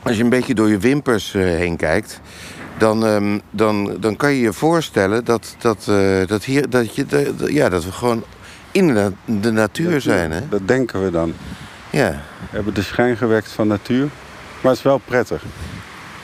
als 0.04 0.18
je 0.18 0.24
een 0.24 0.30
beetje 0.30 0.56
door 0.56 0.70
je 0.70 0.78
wimpers 0.78 1.34
eh, 1.34 1.42
heen 1.42 1.76
kijkt... 1.76 2.22
Dan, 2.78 3.06
ehm, 3.06 3.40
dan, 3.50 3.98
dan 4.00 4.16
kan 4.16 4.32
je 4.34 4.40
je 4.40 4.54
voorstellen 4.54 5.26
dat, 5.26 5.56
dat, 5.58 5.86
eh, 5.90 6.28
dat, 6.28 6.44
hier, 6.44 6.70
dat, 6.70 6.96
je, 6.96 7.06
dat- 7.06 7.26
ja, 7.52 7.70
dat 7.70 7.86
we 7.86 7.92
gewoon 7.92 8.24
in 8.72 8.88
de, 8.88 8.94
na- 8.94 9.12
de 9.40 9.52
natuur 9.52 10.02
zijn. 10.02 10.32
Hè? 10.32 10.48
Dat 10.50 10.68
denken 10.68 11.04
we 11.04 11.12
dan. 11.12 11.34
Ja. 11.90 12.10
We 12.10 12.56
hebben 12.56 12.74
de 12.74 12.82
schijn 12.82 13.18
gewekt 13.18 13.52
van 13.52 13.68
natuur. 13.68 14.08
Maar 14.62 14.72
het 14.72 14.78
is 14.78 14.82
wel 14.82 15.02
prettig. 15.06 15.44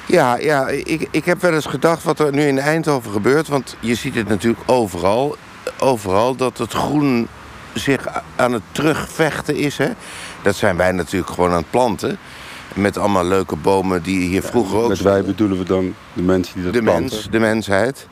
Ja, 0.06 0.38
ja 0.38 0.68
ik, 0.68 1.08
ik 1.12 1.26
heb 1.26 1.42
wel 1.42 1.54
eens 1.54 1.66
gedacht 1.66 2.04
wat 2.04 2.20
er 2.20 2.32
nu 2.34 2.42
in 2.48 2.60
Eindhoven 2.60 3.12
gebeurt. 3.12 3.48
Want 3.48 3.76
je 3.80 3.96
ziet 3.96 4.16
het 4.16 4.28
natuurlijk 4.28 4.64
overal. 4.66 5.36
Overal 5.80 6.36
dat 6.36 6.58
het 6.58 6.74
groen 6.74 7.28
zich 7.74 8.08
aan 8.36 8.54
het 8.54 8.62
terugvechten 8.72 9.56
is. 9.56 9.78
Hè? 9.78 9.90
Dat 10.44 10.56
zijn 10.56 10.78
wij 10.78 10.92
natuurlijk 10.92 11.32
gewoon 11.32 11.50
aan 11.52 11.58
het 11.58 11.70
planten. 11.70 12.18
Met 12.76 12.98
allemaal 12.98 13.26
leuke 13.26 13.56
bomen 13.56 14.04
die 14.04 14.28
hier 14.28 14.44
vroeger 14.44 14.78
ook... 14.80 14.90
Met 14.90 15.00
wij 15.02 15.24
bedoelen 15.24 15.58
we 15.58 15.64
dan 15.64 15.94
de 16.14 16.22
mensen 16.22 16.54
die 16.56 16.64
dat 16.64 16.74
de 16.74 16.82
planten. 16.82 17.04
mens, 17.16 17.30
de 17.30 17.40
mensheid. 17.40 18.08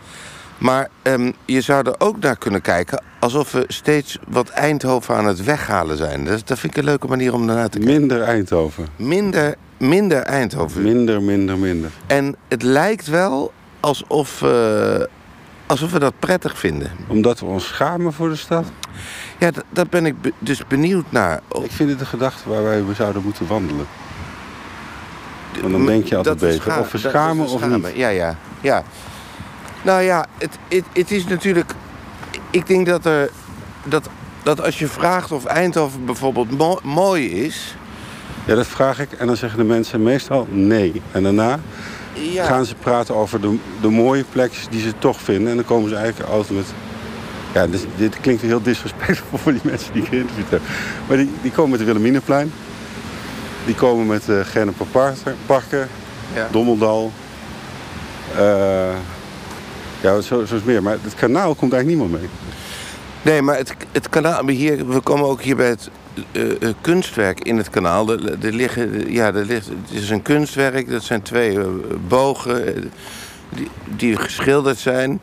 Maar 0.58 0.90
ehm, 1.02 1.32
je 1.46 1.62
zou 1.62 1.88
er 1.88 1.96
ook 1.98 2.20
naar 2.20 2.38
kunnen 2.38 2.62
kijken... 2.62 3.04
alsof 3.20 3.52
we 3.52 3.64
steeds 3.68 4.18
wat 4.28 4.50
Eindhoven 4.50 5.16
aan 5.16 5.26
het 5.26 5.44
weghalen 5.44 5.98
zijn. 5.98 6.26
Dat, 6.26 6.48
dat 6.48 6.60
vind 6.60 6.72
ik 6.74 6.78
een 6.78 6.84
leuke 6.90 7.08
manier 7.08 7.34
om 7.34 7.48
daarnaar 7.48 7.70
te 7.70 7.78
kijken. 7.78 7.98
Minder 8.00 8.22
Eindhoven. 8.22 8.88
Minder, 8.96 9.56
minder 9.78 10.22
Eindhoven. 10.22 10.82
Minder, 10.82 11.22
minder, 11.22 11.58
minder. 11.58 11.90
En 12.08 12.36
het 12.48 12.64
lijkt 12.64 13.08
wel 13.08 13.52
alsof, 13.80 14.42
eh, 14.42 15.04
alsof 15.66 15.92
we 15.92 16.00
dat 16.00 16.14
prettig 16.20 16.60
vinden. 16.60 16.92
Omdat 17.08 17.40
we 17.40 17.46
ons 17.46 17.68
schamen 17.68 18.14
voor 18.14 18.30
de 18.30 18.36
stad. 18.36 18.66
Ja, 19.40 19.50
daar 19.70 19.88
ben 19.90 20.06
ik 20.06 20.22
be- 20.22 20.34
dus 20.40 20.68
benieuwd 20.68 21.06
naar. 21.10 21.42
Ik 21.64 21.72
vind 21.72 21.90
het 21.90 22.00
een 22.00 22.06
gedachte 22.06 22.50
waar 22.50 22.64
wij 22.64 22.86
we 22.86 22.94
zouden 22.94 23.22
moeten 23.24 23.48
wandelen. 23.48 23.86
Want 25.62 25.74
dan 25.74 25.86
denk 25.86 26.06
je 26.06 26.16
altijd 26.16 26.40
Dat 26.40 26.50
beter. 26.50 26.80
Of 26.80 26.92
we 26.92 26.98
schamen 26.98 27.48
of 27.48 27.68
niet. 27.68 27.88
Ja, 27.96 28.08
ja, 28.10 28.36
ja. 28.62 28.84
Nou 29.82 30.02
ja, 30.02 30.26
het, 30.38 30.58
het, 30.68 30.84
het 30.94 31.12
is 31.12 31.26
natuurlijk... 31.26 31.74
Ik 32.50 32.68
denk 32.68 32.86
dat 32.86 33.06
er... 33.06 33.30
Dat, 33.84 34.10
dat 34.44 34.62
als 34.62 34.80
je 34.80 34.88
vraagt 34.88 35.32
of 35.32 35.46
Eindhoven 35.46 36.06
bijvoorbeeld 36.06 36.58
mo- 36.58 36.80
mooi 36.84 37.32
is... 37.32 37.76
Ja, 38.46 38.56
dat 38.56 38.68
vraag 38.68 39.00
ik. 39.00 39.12
En 39.12 39.28
dan 39.28 39.38
zeggen 39.38 39.60
de 39.60 39.66
mensen 39.66 40.04
meestal 40.04 40.48
nee. 40.50 41.02
En 41.12 41.24
daarna 41.24 41.60
Ja, 42.14 42.46
gaan 42.46 42.66
ze 42.66 42.76
praten 42.76 43.16
over 43.16 43.42
de, 43.42 43.58
de 43.82 43.90
mooie 43.90 44.24
plekjes 44.32 44.68
die 44.70 44.82
ze 44.82 44.94
toch 45.00 45.22
vinden. 45.22 45.50
En 45.50 45.56
dan 45.56 45.66
komen 45.66 45.90
ze 45.90 45.96
eigenlijk 45.96 46.30
altijd 46.30 46.58
met 46.58 46.66
Ja, 47.54 47.68
dus 47.68 47.82
dit 47.98 48.20
klinkt 48.20 48.42
heel 48.42 48.62
disrespectvol 48.62 49.38
voor 49.40 49.52
die 49.52 49.62
mensen 49.64 49.94
die 49.94 50.02
ik 50.02 50.08
geïnterviewd 50.08 50.50
heb. 50.50 50.62
Maar 51.08 51.18
die, 51.18 51.30
die 51.42 51.52
komen 51.52 51.70
met 51.70 51.80
de 51.80 51.86
Wilhelminaplein. 51.86 52.52
Die 53.70 53.78
komen 53.78 54.08
met 54.08 54.28
uh, 54.28 54.40
Gerneper 54.44 54.86
Parken, 55.46 55.88
Ja. 56.34 56.48
Dommeldal. 56.52 57.12
Eh, 58.36 58.96
ja, 60.02 60.22
zo, 60.22 60.46
zo 60.46 60.56
is 60.56 60.64
meer. 60.64 60.84
Maar 60.84 60.98
het 61.02 61.16
kanaal 61.16 61.56
komt 61.56 61.74
eigenlijk 61.74 61.88
niemand 61.88 62.12
mee. 62.12 62.30
Nee, 63.22 63.42
maar 63.42 63.58
het, 63.58 63.74
het 63.92 64.10
kanaal, 64.10 64.48
hier, 64.48 64.88
we 64.88 65.00
komen 65.00 65.26
ook 65.26 65.42
hier 65.42 65.56
bij 65.56 65.68
het 65.70 65.90
eh, 66.32 66.62
eh, 66.62 66.74
kunstwerk 66.82 67.40
in 67.40 67.58
het 67.58 67.70
kanaal. 67.70 68.12
Er, 68.12 68.46
er 68.46 68.54
liggen, 68.54 69.12
ja, 69.12 69.26
er 69.34 69.46
ligt, 69.46 69.68
het 69.68 70.02
is 70.02 70.10
een 70.10 70.22
kunstwerk, 70.22 70.90
dat 70.90 71.04
zijn 71.04 71.22
twee 71.22 71.60
eh, 71.60 71.68
bogen 72.08 72.76
eh, 72.76 72.84
die, 73.50 73.68
die 73.96 74.16
geschilderd 74.16 74.78
zijn. 74.78 75.22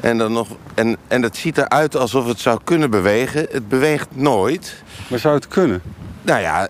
En, 0.00 0.18
dan 0.18 0.32
nog, 0.32 0.48
en, 0.74 0.96
en 1.08 1.20
dat 1.20 1.36
ziet 1.36 1.58
eruit 1.58 1.96
alsof 1.96 2.26
het 2.26 2.40
zou 2.40 2.60
kunnen 2.64 2.90
bewegen. 2.90 3.46
Het 3.50 3.68
beweegt 3.68 4.08
nooit. 4.12 4.82
Maar 5.08 5.18
zou 5.18 5.34
het 5.34 5.48
kunnen? 5.48 5.82
Nou 6.22 6.40
ja, 6.40 6.68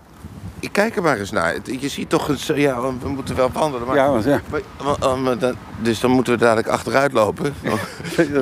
ik 0.60 0.72
kijk 0.72 0.96
er 0.96 1.02
maar 1.02 1.18
eens 1.18 1.30
naar. 1.30 1.56
Je 1.80 1.88
ziet 1.88 2.08
toch, 2.08 2.28
een, 2.28 2.38
ja, 2.60 2.80
we 2.80 3.08
moeten 3.08 3.36
wel 3.36 3.50
wandelen. 3.52 3.86
Maar, 3.86 3.96
Ja, 3.96 4.10
want 4.10 4.24
ja. 4.24 4.40
maar- 5.16 5.38
dat- 5.38 5.54
dus 5.80 6.00
dan 6.00 6.10
moeten 6.10 6.32
we 6.32 6.38
dadelijk 6.38 6.68
achteruit 6.68 7.12
lopen. 7.12 7.54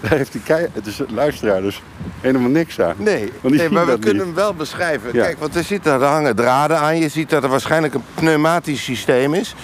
Daar 0.00 0.12
heeft 0.18 0.32
die 0.32 0.40
kei... 0.40 0.66
Dus 0.82 1.02
luisteraar 1.08 1.60
dus 1.62 1.82
helemaal 2.20 2.50
niks 2.50 2.80
aan. 2.80 2.94
Nee, 2.96 3.32
nee 3.42 3.70
maar 3.70 3.86
we 3.86 3.98
kunnen 3.98 4.24
hem 4.26 4.34
wel 4.34 4.54
beschrijven. 4.54 5.10
Ja. 5.12 5.24
Kijk, 5.24 5.38
want 5.38 5.56
er, 5.56 5.64
zitten, 5.64 5.92
er 5.92 6.04
hangen 6.04 6.36
draden 6.36 6.78
aan. 6.78 6.98
Je 6.98 7.08
ziet 7.08 7.30
dat 7.30 7.42
er 7.42 7.48
waarschijnlijk 7.48 7.94
een 7.94 8.04
pneumatisch 8.14 8.84
systeem 8.84 9.34
is. 9.34 9.54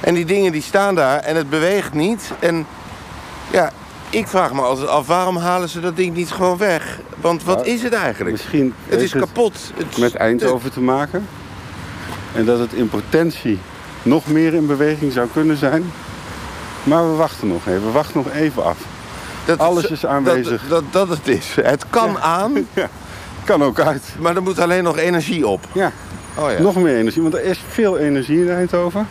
En 0.00 0.14
die 0.14 0.24
dingen 0.24 0.52
die 0.52 0.62
staan 0.62 0.94
daar 0.94 1.18
en 1.18 1.36
het 1.36 1.50
beweegt 1.50 1.94
niet. 1.94 2.30
En 2.38 2.66
ja, 3.50 3.70
ik 4.10 4.26
vraag 4.28 4.52
me 4.52 4.60
altijd 4.60 4.88
af, 4.88 5.06
waarom 5.06 5.36
halen 5.36 5.68
ze 5.68 5.80
dat 5.80 5.96
ding 5.96 6.16
niet 6.16 6.30
gewoon 6.30 6.56
weg? 6.56 6.98
Want 7.20 7.44
wat 7.44 7.56
Nou, 7.56 7.68
is 7.68 7.82
het 7.82 7.92
eigenlijk? 7.92 8.30
Misschien 8.30 8.74
Het 8.86 9.00
is 9.00 9.12
heeft 9.12 9.24
kapot. 9.24 9.72
Het 9.76 9.98
met. 9.98 10.14
Eindhoven 10.14 10.72
te 10.72 10.80
maken. 10.80 11.26
En 12.34 12.44
dat 12.44 12.58
het 12.58 12.72
in 12.72 12.88
potentie 12.88 13.58
nog 14.02 14.26
meer 14.26 14.54
in 14.54 14.66
beweging 14.66 15.12
zou 15.12 15.28
kunnen 15.32 15.56
zijn. 15.56 15.92
Maar 16.82 17.10
we 17.10 17.16
wachten 17.16 17.48
nog 17.48 17.66
even. 17.66 17.84
We 17.84 17.90
wachten 17.90 18.22
nog 18.24 18.32
even 18.32 18.64
af. 18.64 18.78
Dat 19.44 19.58
het 19.58 19.66
alles 19.66 19.86
is 19.86 20.06
aanwezig. 20.06 20.62
Dat, 20.68 20.82
dat, 20.92 21.08
dat 21.08 21.18
het 21.18 21.28
is. 21.28 21.54
Het 21.62 21.84
kan 21.90 22.18
aan, 22.18 22.52
Kan 23.44 23.62
ook 23.62 23.80
uit. 23.80 24.02
maar 24.18 24.36
er 24.36 24.42
moet 24.42 24.58
alleen 24.58 24.82
nog 24.82 24.96
energie 24.96 25.46
op. 25.46 25.64
Ja, 25.72 25.92
Oh 26.34 26.50
ja. 26.52 26.60
nog 26.62 26.76
meer 26.76 26.96
energie. 26.96 27.22
Want 27.22 27.34
er 27.34 27.44
is 27.44 27.60
veel 27.68 27.98
energie 27.98 28.40
in 28.40 28.50
Eindhoven. 28.50 29.08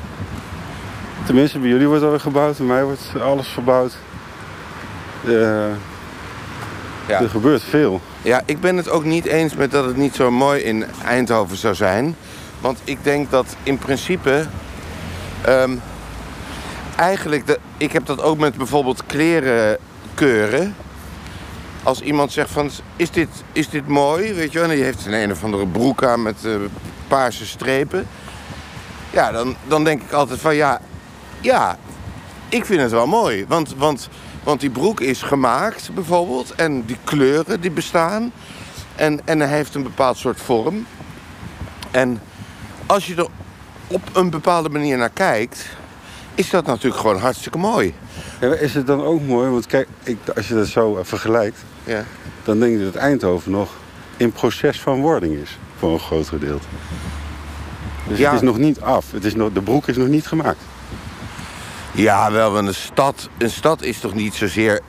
Tenminste, 1.26 1.60
bij 1.60 1.70
jullie 1.70 1.88
wordt 1.88 2.04
alweer 2.04 2.20
gebouwd. 2.20 2.58
Bij 2.58 2.66
mij 2.66 2.84
wordt 2.84 3.02
alles 3.22 3.48
verbouwd. 3.48 3.94
Eh, 5.26 5.68
Ja. 7.08 7.22
Er 7.22 7.30
gebeurt 7.30 7.64
veel. 7.64 8.02
Ja, 8.22 8.42
ik 8.46 8.62
ben 8.62 8.78
het 8.78 8.90
ook 8.90 9.04
niet 9.04 9.26
eens 9.26 9.56
met 9.56 9.72
dat 9.72 9.86
het 9.86 9.96
niet 9.98 10.16
zo 10.16 10.32
mooi 10.32 10.62
in 10.62 10.86
Eindhoven 11.06 11.58
zou 11.58 11.76
zijn. 11.76 12.16
Want 12.62 12.80
ik 12.84 13.04
denk 13.04 13.32
dat 13.32 13.56
in 13.64 13.78
principe. 13.78 14.46
ehm, 15.42 15.76
eigenlijk, 16.96 17.48
de, 17.48 17.60
ik 17.78 17.92
heb 17.92 18.06
dat 18.06 18.22
ook 18.22 18.38
met 18.38 18.56
bijvoorbeeld 18.58 19.06
kleren 19.06 19.78
keuren. 20.14 20.76
Als 21.84 22.02
iemand 22.02 22.32
zegt 22.32 22.52
van, 22.52 22.70
is 22.96 23.12
dit, 23.12 23.30
is 23.52 23.70
dit 23.70 23.88
mooi? 23.88 24.34
Weet 24.34 24.52
je 24.52 24.60
wel, 24.60 24.70
en 24.70 24.76
die 24.76 24.84
heeft 24.84 25.06
een 25.06 25.14
een 25.14 25.32
of 25.32 25.44
andere 25.44 25.68
broek 25.68 26.04
aan 26.04 26.22
met 26.22 26.46
eh, 26.46 26.52
paarse 27.08 27.46
strepen. 27.46 28.08
Ja, 29.12 29.32
dan, 29.32 29.56
dan 29.68 29.84
denk 29.84 30.02
ik 30.02 30.12
altijd 30.12 30.40
van, 30.40 30.56
ja, 30.56 30.82
ja, 31.42 31.78
ik 32.50 32.66
vind 32.66 32.82
het 32.82 32.92
wel 32.92 33.08
mooi. 33.08 33.46
Want, 33.48 33.74
want, 33.78 34.10
want 34.50 34.62
die 34.62 34.70
broek 34.70 35.00
is 35.00 35.22
gemaakt 35.22 35.94
bijvoorbeeld. 35.94 36.54
En 36.56 36.86
die 36.86 36.98
kleuren 37.04 37.62
die 37.62 37.72
bestaan. 37.72 38.32
En, 38.96 39.20
en 39.26 39.40
hij 39.40 39.50
heeft 39.50 39.76
een 39.76 39.84
bepaald 39.84 40.18
soort 40.18 40.42
vorm. 40.42 40.86
En 41.92 42.22
als 42.86 43.08
je 43.08 43.16
er 43.16 43.28
op 43.88 44.02
een 44.14 44.30
bepaalde 44.30 44.70
manier 44.70 44.98
naar 44.98 45.10
kijkt... 45.10 45.66
is 46.36 46.50
dat 46.50 46.66
natuurlijk 46.66 47.02
gewoon 47.02 47.20
hartstikke 47.20 47.58
mooi. 47.58 47.94
Ja, 48.40 48.54
is 48.54 48.74
het 48.74 48.88
dan 48.88 49.04
ook 49.04 49.22
mooi? 49.22 49.50
Want 49.50 49.68
kijk, 49.68 49.88
ik, 50.04 50.18
als 50.36 50.48
je 50.48 50.54
dat 50.54 50.68
zo 50.68 50.98
eh, 50.98 51.04
vergelijkt... 51.06 51.58
Ja. 51.84 52.04
dan 52.44 52.60
denk 52.60 52.78
ik 52.78 52.84
dat 52.84 52.96
Eindhoven 52.96 53.52
nog 53.52 53.70
in 54.18 54.32
proces 54.32 54.82
van 54.82 55.02
wording 55.02 55.36
is. 55.36 55.58
Voor 55.78 55.94
een 55.94 56.00
groot 56.00 56.28
gedeelte. 56.28 56.68
Dus 58.08 58.18
Ja. 58.18 58.26
het 58.32 58.42
is 58.42 58.48
nog 58.48 58.58
niet 58.58 58.82
af. 58.82 59.12
Het 59.12 59.26
is 59.26 59.36
nog, 59.36 59.54
de 59.54 59.62
broek 59.62 59.88
is 59.88 59.98
nog 59.98 60.08
niet 60.08 60.28
gemaakt. 60.28 60.62
Ja, 61.92 62.32
wel, 62.32 62.52
want 62.52 62.68
een 62.68 62.74
stad, 62.74 63.30
een 63.38 63.50
stad 63.50 63.82
is 63.82 64.00
toch 64.00 64.14
niet 64.14 64.34
zozeer... 64.34 64.80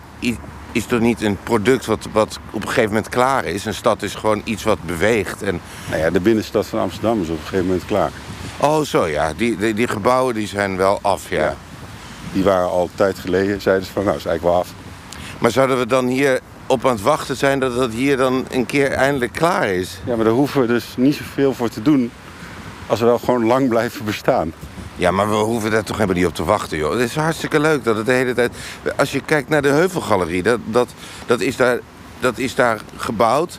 is 0.72 0.86
toch 0.86 1.00
niet 1.00 1.22
een 1.22 1.38
product 1.42 1.86
wat, 1.86 2.08
wat 2.12 2.38
op 2.50 2.62
een 2.62 2.68
gegeven 2.68 2.88
moment 2.88 3.08
klaar 3.08 3.44
is. 3.44 3.64
Een 3.64 3.74
stad 3.74 4.02
is 4.02 4.14
gewoon 4.14 4.42
iets 4.44 4.62
wat 4.62 4.82
beweegt. 4.82 5.42
En, 5.42 5.60
Nou 5.88 6.00
ja, 6.00 6.10
de 6.10 6.20
binnenstad 6.20 6.66
van 6.66 6.78
Amsterdam 6.78 7.22
is 7.22 7.28
op 7.28 7.36
een 7.36 7.42
gegeven 7.42 7.66
moment 7.66 7.84
klaar. 7.84 8.10
oh, 8.56 8.80
zo 8.80 9.06
ja, 9.06 9.32
die, 9.36 9.56
die, 9.56 9.74
die 9.74 9.88
gebouwen 9.88 10.34
die 10.34 10.46
zijn 10.46 10.76
wel 10.76 10.98
af, 11.02 11.30
ja. 11.30 11.40
Ja. 11.40 11.54
Die 12.32 12.44
waren 12.44 12.68
al 12.68 12.82
een 12.82 12.90
tijd 12.94 13.18
geleden, 13.18 13.60
zeiden 13.60 13.86
ze 13.86 13.92
van 13.92 14.04
nou 14.04 14.16
is 14.16 14.24
eigenlijk 14.24 14.54
wel 14.54 14.64
af. 14.64 14.72
Maar 15.38 15.50
zouden 15.50 15.78
we 15.78 15.86
dan 15.86 16.06
hier 16.06 16.40
op 16.66 16.86
aan 16.86 16.92
het 16.92 17.02
wachten 17.02 17.36
zijn 17.36 17.58
dat 17.58 17.76
dat 17.76 17.92
hier 17.92 18.16
dan 18.16 18.46
een 18.50 18.66
keer 18.66 18.90
eindelijk 18.92 19.32
klaar 19.32 19.68
is? 19.68 19.98
Ja, 20.04 20.16
maar 20.16 20.24
daar 20.24 20.34
hoeven 20.34 20.60
we 20.60 20.66
dus 20.66 20.94
niet 20.96 21.14
zoveel 21.14 21.54
voor 21.54 21.68
te 21.68 21.82
doen. 21.82 22.10
Als 22.86 23.00
we 23.00 23.06
wel 23.06 23.18
gewoon 23.18 23.44
lang 23.44 23.68
blijven 23.68 24.04
bestaan. 24.04 24.52
Ja, 25.00 25.10
maar 25.10 25.28
we 25.28 25.34
hoeven 25.34 25.70
daar 25.70 25.82
toch 25.82 25.96
helemaal 25.96 26.16
niet 26.16 26.26
op 26.26 26.34
te 26.34 26.44
wachten, 26.44 26.78
joh. 26.78 26.90
Het 26.90 27.00
is 27.00 27.14
hartstikke 27.14 27.60
leuk 27.60 27.84
dat 27.84 27.96
het 27.96 28.06
de 28.06 28.12
hele 28.12 28.34
tijd... 28.34 28.52
Als 28.96 29.12
je 29.12 29.20
kijkt 29.20 29.48
naar 29.48 29.62
de 29.62 29.68
Heuvelgalerie, 29.68 30.42
dat, 30.42 30.58
dat, 30.64 30.88
dat, 31.26 31.40
is, 31.40 31.56
daar, 31.56 31.78
dat 32.20 32.38
is 32.38 32.54
daar 32.54 32.80
gebouwd. 32.96 33.58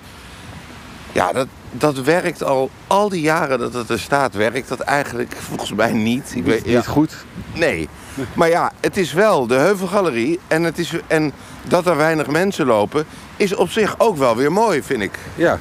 Ja, 1.11 1.31
dat, 1.31 1.47
dat 1.71 1.97
werkt 1.97 2.43
al... 2.43 2.69
Al 2.87 3.09
die 3.09 3.21
jaren 3.21 3.59
dat 3.59 3.73
het 3.73 3.89
er 3.89 3.99
staat, 3.99 4.33
werkt 4.33 4.67
dat 4.67 4.79
eigenlijk 4.79 5.35
volgens 5.49 5.73
mij 5.73 5.91
niet. 5.91 6.31
Ik 6.35 6.43
weet, 6.43 6.65
Niet 6.65 6.87
goed. 6.87 7.25
nee. 7.53 7.89
Maar 8.33 8.49
ja, 8.49 8.71
het 8.79 8.97
is 8.97 9.13
wel 9.13 9.47
de 9.47 9.55
Heuvelgalerie. 9.55 10.39
En, 10.47 10.63
het 10.63 10.77
is, 10.77 10.93
en 11.07 11.31
dat 11.67 11.87
er 11.87 11.97
weinig 11.97 12.27
mensen 12.27 12.65
lopen, 12.65 13.05
is 13.35 13.55
op 13.55 13.69
zich 13.69 13.95
ook 13.97 14.17
wel 14.17 14.35
weer 14.35 14.51
mooi, 14.51 14.83
vind 14.83 15.01
ik. 15.01 15.19
Ja. 15.35 15.59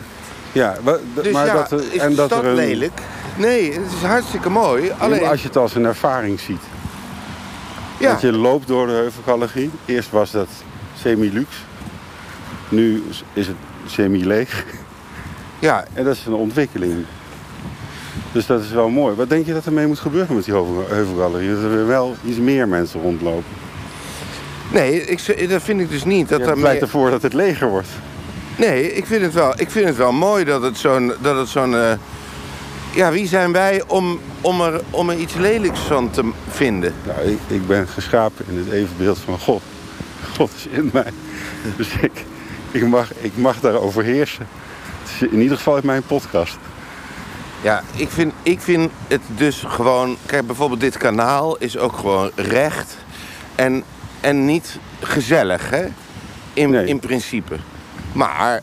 Ja, 0.52 0.76
Dus 1.14 1.32
maar 1.32 1.46
ja, 1.46 1.66
dat, 1.68 1.82
is 1.82 1.99
en 1.99 2.10
de 2.10 2.16
dat 2.16 2.26
stad 2.26 2.42
er 2.42 2.49
een, 2.49 2.54
lelijk? 2.54 3.00
Nee, 3.40 3.73
het 3.73 3.92
is 3.97 4.06
hartstikke 4.09 4.50
mooi. 4.50 4.92
Alleen, 4.99 5.25
Als 5.26 5.40
je 5.42 5.47
het 5.47 5.56
als 5.56 5.75
een 5.75 5.85
ervaring 5.85 6.40
ziet. 6.40 6.62
ja. 7.99 8.11
Dat 8.12 8.20
je 8.20 8.32
loopt 8.32 8.66
door 8.66 8.87
de 8.87 8.92
Heuvelgalerie. 8.92 9.70
Eerst 9.85 10.11
was 10.11 10.30
dat 10.30 10.49
semi-luxe. 11.00 11.59
Nu 12.68 13.02
is- 13.32 13.47
het 13.47 13.56
semi-leeg. 13.87 14.64
ja, 15.59 15.85
En 15.92 16.04
dat 16.04 16.14
is 16.16 16.26
een 16.26 16.32
ontwikkeling. 16.32 17.04
Dus 18.32 18.47
dat 18.47 18.62
is 18.62 18.70
wel 18.70 18.88
mooi. 18.88 19.14
Wat 19.14 19.28
denk 19.28 19.47
je 19.47 19.52
dat 19.52 19.66
er 19.66 19.73
mee 19.73 19.87
moet 19.87 19.99
gebeuren 19.99 20.35
met 20.37 20.44
die 20.44 20.54
Heuvel- 20.54 20.87
Heuvelgalerie? 20.88 21.54
Dat 21.54 21.62
er 21.62 21.87
wel 21.87 22.16
iets 22.25 22.38
meer 22.38 22.68
mensen 22.68 23.00
rondlopen. 23.02 23.44
nee, 24.73 25.04
ik, 25.04 25.49
dat 25.50 25.62
vind 25.62 25.80
ik 25.80 25.90
dus 25.90 26.04
niet. 26.04 26.28
Dat 26.28 26.40
er 26.40 26.56
pleit 26.56 26.80
ervoor 26.80 27.11
dat 27.11 27.23
het 27.23 27.32
leger 27.32 27.68
wordt. 27.68 27.88
Nee, 28.56 28.92
ik 28.94 29.06
vind 29.06 29.23
het 29.23 29.32
wel, 29.32 29.52
ik 29.61 29.70
vind 29.70 29.87
het 29.87 29.97
wel 29.97 30.12
mooi 30.12 30.44
dat 30.44 30.62
het 30.62 30.78
zo'n... 30.78 31.12
Dat 31.20 31.37
het 31.37 31.49
zo'n 31.49 31.75
eh, 31.76 31.92
Ja, 32.94 33.11
wie 33.11 33.28
zijn 33.28 33.52
wij 33.52 33.82
om, 33.87 34.20
om, 34.40 34.61
er, 34.61 34.80
om 34.90 35.11
er 35.11 35.16
iets 35.16 35.35
lelijks 35.35 35.80
van 35.80 36.11
te 36.11 36.30
vinden? 36.49 36.94
Nou, 37.06 37.20
ik, 37.20 37.38
ik 37.47 37.66
ben 37.66 37.88
geschapen 37.88 38.44
in 38.49 38.59
het 38.59 38.70
evenbeeld 38.70 39.18
van 39.18 39.38
God. 39.38 39.62
God 40.37 40.50
is 40.56 40.66
in 40.66 40.90
mij. 40.92 41.12
Dus 41.76 41.92
ik, 42.00 42.25
ik, 42.70 42.87
mag, 42.87 43.14
ik 43.14 43.37
mag 43.37 43.61
daarover 43.61 44.02
heersen. 44.04 44.47
In 45.30 45.40
ieder 45.40 45.56
geval 45.56 45.76
in 45.76 45.87
mijn 45.87 46.02
podcast. 46.02 46.59
Ja, 47.62 47.82
ik 47.97 48.11
vind, 48.11 48.32
ik 48.42 48.61
vind 48.61 48.90
het 49.09 49.20
dus 49.37 49.64
gewoon... 49.66 50.16
Kijk, 50.26 50.47
bijvoorbeeld 50.47 50.80
dit 50.80 50.97
kanaal 50.97 51.56
is 51.56 51.78
ook 51.78 51.97
gewoon 51.97 52.30
recht. 52.35 52.97
En, 53.54 53.85
en 54.20 54.44
niet 54.44 54.78
gezellig, 55.00 55.70
hè? 55.70 55.87
In, 56.52 56.70
Nee. 56.70 56.87
in 56.87 56.99
principe. 56.99 57.56
Maar 58.12 58.61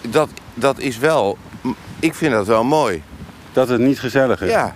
dat, 0.00 0.28
dat 0.54 0.78
is 0.78 0.98
wel... 0.98 1.38
Ik 2.00 2.14
vind 2.14 2.32
dat 2.32 2.46
wel 2.46 2.64
mooi. 2.64 3.02
Dat 3.52 3.68
het 3.68 3.80
niet 3.80 4.00
gezellig 4.00 4.42
is. 4.42 4.50
Ja, 4.50 4.74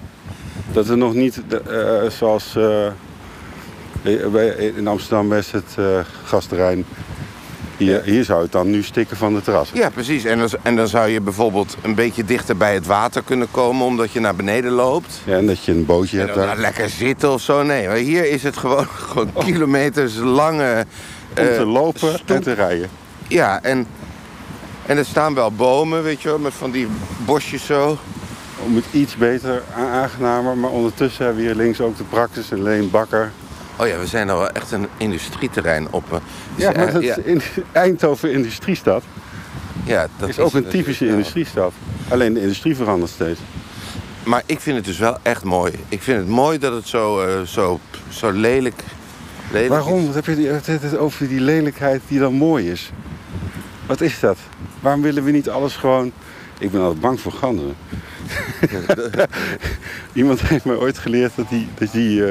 Dat 0.72 0.86
het 0.88 0.98
nog 0.98 1.14
niet 1.14 1.40
eh, 1.68 2.10
zoals 2.18 2.56
eh, 2.56 2.86
bij- 4.32 4.48
in 4.76 4.86
Amsterdam 4.88 5.32
is 5.32 5.50
het 5.50 5.74
eh 5.78 5.84
gasterrein. 6.24 6.84
Hier, 7.76 8.02
hier 8.02 8.24
zou 8.24 8.42
het 8.42 8.52
dan 8.52 8.70
nu 8.70 8.82
stikken 8.82 9.16
van 9.16 9.34
de 9.34 9.42
terras. 9.42 9.70
ja 9.74 9.90
precies. 9.90 10.24
En 10.24 10.38
dan, 10.38 10.48
en 10.62 10.76
dan 10.76 10.88
zou 10.88 11.08
je 11.08 11.20
bijvoorbeeld 11.20 11.76
een 11.82 11.94
beetje 11.94 12.24
dichter 12.24 12.56
bij 12.56 12.74
het 12.74 12.86
water 12.86 13.22
kunnen 13.22 13.48
komen... 13.50 13.86
omdat 13.86 14.12
je 14.12 14.20
naar 14.20 14.34
beneden 14.34 14.70
loopt. 14.70 15.20
Ja, 15.24 15.36
en 15.36 15.46
dat 15.46 15.64
je 15.64 15.72
een 15.72 15.84
bootje 15.84 16.18
En 16.20 16.24
hebt 16.24 16.38
dan 16.38 16.46
daar. 16.46 16.56
lekker 16.58 16.88
zitten 16.88 17.32
of 17.32 17.40
zo. 17.40 17.62
Nee, 17.62 17.86
maar 17.86 17.96
hier 17.96 18.30
is 18.30 18.42
het 18.42 18.56
gewoon, 18.56 18.86
gewoon 19.08 19.32
kilometers 19.32 20.14
lange... 20.16 20.86
Om 21.38 21.44
eh, 21.44 21.56
te 21.56 21.64
lopen 21.66 22.20
en 22.26 22.42
te 22.42 22.52
rijden. 22.52 22.88
Ja, 23.28 23.62
en, 23.62 23.86
en 24.86 24.96
er 24.98 25.04
staan 25.04 25.34
wel 25.34 25.52
bomen, 25.52 26.02
weet 26.02 26.22
je 26.22 26.28
wel, 26.28 26.38
met 26.38 26.52
van 26.54 26.70
die 26.70 26.86
bosjes 27.24 27.64
zo. 27.66 27.98
Om 28.64 28.76
het 28.76 28.84
iets 28.92 29.16
beter 29.16 29.62
a- 29.78 29.88
aangenamer. 30.02 30.56
Maar 30.56 30.70
ondertussen 30.70 31.24
hebben 31.24 31.42
we 31.42 31.48
hier 31.48 31.58
links 31.58 31.80
ook 31.80 31.96
de 31.96 32.04
Praxis 32.04 32.50
en 32.50 32.62
Leen 32.62 32.90
Bakker. 32.90 33.30
Oh 33.76 33.86
ja, 33.86 33.98
we 33.98 34.06
zijn 34.06 34.26
nou 34.26 34.38
wel 34.38 34.48
echt 34.50 34.72
een 34.72 34.86
industrieterrein 34.96 35.86
op. 35.90 36.12
eh, 36.12 36.18
Ja, 36.56 36.68
is 36.70 36.76
maar 36.76 36.84
echt- 36.84 36.92
dat 36.94 37.02
ja, 37.02 37.16
is 37.16 37.24
in 37.24 37.42
Eindhoven 37.72 38.32
Industriestad 38.32 39.02
ja, 39.86 40.06
dat 40.16 40.28
is 40.28 40.38
ook 40.38 40.52
een 40.54 40.68
typische 40.68 41.04
ja. 41.04 41.10
industriestad. 41.10 41.72
Alleen 42.08 42.34
de 42.34 42.40
industrie 42.40 42.76
verandert 42.76 43.10
steeds. 43.10 43.40
Maar 44.24 44.42
ik 44.46 44.60
vind 44.60 44.76
het 44.76 44.84
dus 44.84 44.98
wel 44.98 45.18
echt 45.22 45.44
mooi. 45.44 45.72
Ik 45.88 46.02
vind 46.02 46.18
het 46.18 46.28
mooi 46.28 46.58
dat 46.58 46.72
het 46.74 46.86
zo, 46.88 47.20
eh, 47.20 47.40
zo, 47.42 47.80
zo 48.08 48.30
lelijk, 48.30 48.82
lelijk 49.52 49.68
Waarom? 49.70 49.98
is. 50.00 50.06
Wat 50.06 50.14
heb 50.14 50.24
je 50.38 50.60
het 50.70 50.96
over 50.96 51.28
die 51.28 51.40
lelijkheid 51.40 52.00
die 52.08 52.18
dan 52.18 52.32
mooi 52.34 52.70
is? 52.70 52.90
Wat 53.86 54.00
is 54.00 54.20
dat? 54.20 54.38
Waarom 54.80 55.02
willen 55.02 55.24
we 55.24 55.30
niet 55.30 55.48
alles 55.48 55.76
gewoon... 55.76 56.12
Ik 56.58 56.70
ben 56.70 56.80
altijd 56.80 57.00
bang 57.00 57.20
voor 57.20 57.32
ganzen. 57.32 57.74
Iemand 60.12 60.40
heeft 60.40 60.64
mij 60.64 60.76
ooit 60.76 60.98
geleerd 60.98 61.32
dat 61.34 61.48
die, 61.48 61.68
dat 61.74 61.92
die 61.92 62.24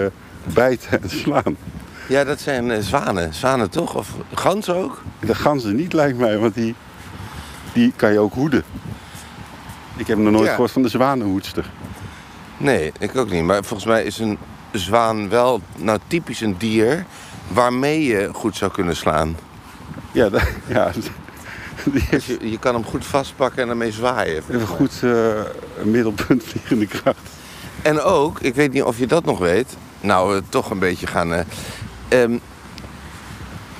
bijten 0.53 1.01
en 1.01 1.09
slaan. 1.09 1.55
Ja, 2.07 2.23
dat 2.23 2.41
zijn 2.41 2.71
eh, 2.71 2.81
zwanen. 2.81 3.33
Zwanen 3.33 3.69
toch? 3.69 3.95
Of 3.95 4.09
ganzen 4.33 4.75
ook? 4.75 5.01
De 5.19 5.35
ganzen 5.35 5.75
niet 5.75 5.93
lijkt 5.93 6.17
mij, 6.17 6.37
want 6.37 6.53
die, 6.53 6.75
die 7.73 7.93
kan 7.95 8.11
je 8.11 8.19
ook 8.19 8.33
hoeden. 8.33 8.63
Ik 9.97 10.07
heb 10.07 10.17
nog 10.17 10.31
nooit 10.31 10.45
Ja. 10.45 10.51
gehoord 10.51 10.71
van 10.71 10.81
de 10.81 10.89
zwanenhoedster. 10.89 11.69
Nee, 12.57 12.91
ik 12.99 13.15
ook 13.15 13.29
niet. 13.29 13.43
Maar 13.43 13.63
volgens 13.63 13.85
mij 13.89 14.03
is 14.03 14.19
een 14.19 14.37
zwaan 14.71 15.29
wel 15.29 15.61
nou 15.75 15.99
typisch 16.07 16.41
een 16.41 16.55
dier 16.57 17.05
waarmee 17.47 18.03
je 18.03 18.29
goed 18.33 18.55
zou 18.55 18.71
kunnen 18.71 18.95
slaan. 18.95 19.37
Ja, 20.11 20.29
ja 20.67 20.91
heeft 22.09 22.25
Je, 22.25 22.37
je 22.49 22.59
kan 22.59 22.73
hem 22.73 22.85
goed 22.85 23.05
vastpakken 23.05 23.63
en 23.63 23.69
ermee 23.69 23.91
zwaaien. 23.91 24.35
even 24.51 24.67
goed 24.67 24.91
eh, 25.03 25.09
een 25.79 25.91
middelpunt 25.91 26.43
vliegende 26.49 26.87
kracht. 26.87 27.17
En 27.81 28.01
ook, 28.01 28.39
ik 28.39 28.55
weet 28.55 28.73
niet 28.73 28.83
of 28.83 28.97
je 28.97 29.07
dat 29.07 29.25
nog 29.25 29.39
weet. 29.39 29.75
Nou, 30.01 30.41
toch 30.49 30.69
een 30.69 30.79
beetje 30.79 31.07
gaan. 31.07 31.33
eh, 31.33 31.43
ehm, 32.07 32.37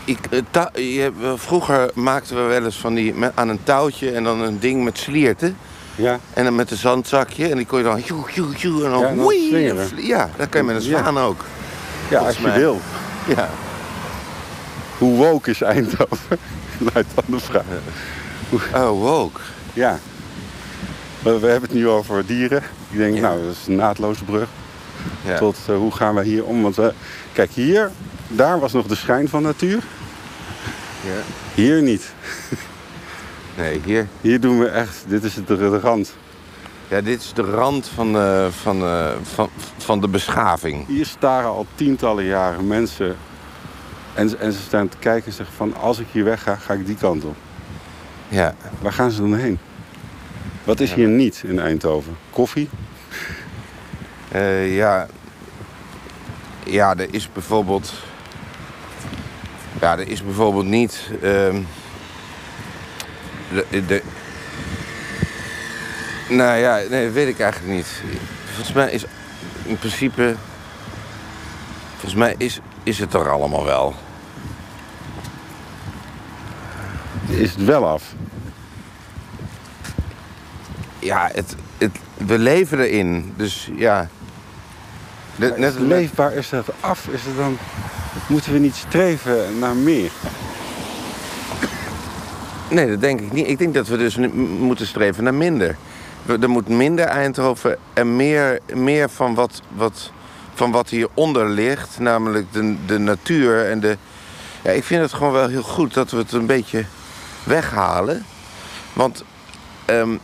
ik, 0.06 0.20
eh, 0.30 0.40
ta- 0.52 0.72
je, 0.74 1.12
vroeger 1.36 1.92
maakten 1.94 2.36
we 2.36 2.42
wel 2.42 2.64
eens 2.66 2.78
van 2.78 2.94
die 2.94 3.14
met, 3.14 3.32
aan 3.36 3.50
een 3.50 3.64
touwtje 3.64 4.12
en 4.12 4.24
dan 4.24 4.42
een 4.42 4.60
ding 4.60 4.84
met 4.84 4.98
slierten. 4.98 5.58
Ja, 5.96 6.20
En 6.34 6.44
dan 6.44 6.56
met 6.56 6.72
een 6.72 6.78
zandzakje. 6.78 7.50
En 7.50 7.58
die 7.58 7.66
kon 7.66 7.78
je 7.78 7.84
dan. 7.84 8.00
Joe, 8.00 8.32
joe, 8.34 8.56
joe, 8.56 8.84
en 8.86 8.90
dan. 8.92 9.00
Ja, 9.00 9.08
en 9.08 9.16
dan 9.16 9.24
woei, 9.24 9.74
ja, 9.98 10.30
dat 10.38 10.50
kan 10.50 10.62
je 10.62 10.68
met 10.68 10.76
een 10.84 10.90
Ja. 10.90 10.98
zwaan 11.00 11.18
ook. 11.20 11.42
ja 12.10 12.20
als 12.20 12.36
je 12.38 12.42
mij. 12.42 12.58
wil. 12.60 12.80
Ja. 13.28 13.50
Hoe 15.04 15.18
woke 15.18 15.50
is 15.50 15.62
Eindhoven? 15.62 16.38
Luidt 16.94 17.10
dan 17.16 17.24
de 17.26 17.40
vraag. 17.40 17.64
Oh, 18.74 18.90
woke. 19.02 19.40
Ja. 19.74 20.00
We, 21.22 21.40
we 21.40 21.48
hebben 21.48 21.70
het 21.70 21.74
nu 21.78 21.88
over 21.88 22.26
dieren. 22.26 22.64
Ik 22.90 22.98
denk, 22.98 23.16
Ja. 23.16 23.22
nou, 23.22 23.42
dat 23.44 23.52
is 23.52 23.68
een 23.68 23.76
naadloze 23.76 24.24
brug. 24.24 24.50
Ja. 25.26 25.38
Tot 25.38 25.58
eh, 25.68 25.76
hoe 25.76 25.92
gaan 25.92 26.16
wij 26.16 26.24
hier 26.24 26.44
om? 26.46 26.62
Want 26.62 26.78
eh, 26.78 26.88
kijk, 27.34 27.52
hier, 27.52 27.92
daar 28.28 28.60
was 28.60 28.74
nog 28.74 28.86
de 28.86 28.96
schijn 28.96 29.30
van 29.30 29.42
natuur. 29.42 29.84
Ja. 31.06 31.22
Hier 31.56 31.82
niet. 31.82 32.12
Nee, 33.58 33.82
hier. 33.86 34.08
Hier 34.22 34.40
doen 34.40 34.60
we 34.60 34.68
echt, 34.68 35.04
dit 35.08 35.24
is 35.24 35.34
de, 35.34 35.44
de 35.46 35.80
rand. 35.80 36.14
Ja, 36.88 37.02
dit 37.02 37.22
is 37.22 37.34
de 37.34 37.42
rand 37.42 37.88
van, 37.96 38.18
eh, 38.18 38.46
van, 38.62 38.82
eh, 38.82 39.10
van, 39.24 39.50
van 39.78 40.02
de 40.02 40.08
beschaving. 40.08 40.88
Hier 40.88 41.06
staren 41.06 41.50
al 41.50 41.66
tientallen 41.76 42.24
jaren 42.24 42.68
mensen. 42.68 43.16
En, 44.13 44.29
ze- 44.29 44.38
en 44.38 44.51
ze 44.53 44.60
staan 44.62 44.89
te 44.89 44.98
kijken 44.98 45.25
en 45.27 45.34
zeggen 45.34 45.55
van, 45.55 45.75
als 45.75 46.00
ik 46.00 46.08
hier 46.12 46.24
wegga, 46.24 46.55
ga 46.55 46.74
ik 46.74 46.86
die 46.86 46.96
kant 46.96 47.24
op. 47.24 47.36
Ja. 48.27 48.55
Waar 48.82 48.93
gaan 48.93 49.12
ze 49.12 49.22
dan 49.22 49.36
heen? 49.36 49.60
Wat 50.63 50.79
is 50.79 50.93
hier 50.93 51.08
niet 51.08 51.43
in 51.46 51.60
Eindhoven? 51.60 52.17
Koffie? 52.29 52.70
Eh, 54.32 54.75
ja. 54.75 55.08
Ja, 56.65 56.96
er 56.98 57.13
is 57.13 57.32
bijvoorbeeld. 57.32 57.93
Ja, 59.82 59.98
er 59.98 60.08
is 60.08 60.24
bijvoorbeeld 60.24 60.65
niet. 60.65 61.10
ehm, 61.22 61.62
de, 63.53 63.86
de, 63.86 64.01
nou 66.30 66.58
ja, 66.60 66.82
nee, 66.89 67.04
dat 67.06 67.13
weet 67.13 67.28
ik 67.28 67.39
eigenlijk 67.39 67.73
niet. 67.73 68.02
Volgens 68.45 68.73
mij 68.76 68.91
is 68.91 69.06
in 69.63 69.78
principe. 69.78 70.36
Volgens 71.91 72.15
mij 72.15 72.36
is, 72.38 72.60
is 72.84 73.00
het 73.00 73.13
er 73.13 73.30
allemaal 73.32 73.65
wel. 73.65 73.93
Is 77.28 77.52
het 77.52 77.63
wel 77.65 77.88
af? 77.88 78.13
Ja, 81.00 81.30
het, 81.34 81.56
het, 81.78 81.98
we 82.17 82.38
leven 82.38 82.80
erin. 82.80 83.34
Dus 83.38 83.69
ja. 83.76 84.08
Net 85.36 85.58
is 85.58 85.65
als 85.65 85.74
het 85.74 85.80
met- 85.88 85.98
leefbaar? 85.98 86.34
Is 86.34 86.50
dat 86.50 86.65
af? 86.80 87.08
Is 87.08 87.24
het 87.24 87.38
dan... 87.38 87.58
Moeten 88.28 88.54
we 88.54 88.60
niet 88.60 88.76
streven 88.76 89.60
naar 89.60 89.76
meer? 89.76 90.12
Nee, 92.69 92.88
dat 92.89 93.02
denk 93.02 93.19
ik 93.22 93.32
niet. 93.32 93.48
Ik 93.48 93.58
denk 93.58 93.74
dat 93.74 93.88
we 93.88 93.98
dus 93.98 94.17
moeten 94.60 94.88
streven 94.88 95.24
naar 95.24 95.34
minder. 95.34 95.76
Er 96.41 96.50
moet 96.50 96.67
minder 96.67 97.06
Eindhoven 97.06 97.78
en 97.93 98.15
meer, 98.15 98.60
meer 98.74 99.10
van, 99.10 99.34
wat, 99.36 99.62
wat, 99.76 100.12
van 100.54 100.72
wat 100.72 100.89
hieronder 100.89 101.50
ligt. 101.50 102.00
Namelijk 102.00 102.54
de, 102.54 102.76
de 102.86 102.98
natuur 102.98 103.70
en 103.70 103.80
de... 103.80 103.98
Ja, 104.63 104.72
ik 104.72 104.84
vind 104.84 105.02
het 105.02 105.13
gewoon 105.13 105.34
wel 105.34 105.48
heel 105.48 105.63
goed 105.63 105.94
dat 105.94 106.12
we 106.12 106.18
het 106.18 106.32
een 106.32 106.46
beetje 106.46 106.86
weghalen. 107.44 108.26
Want 108.94 109.24
ehm, 109.86 110.16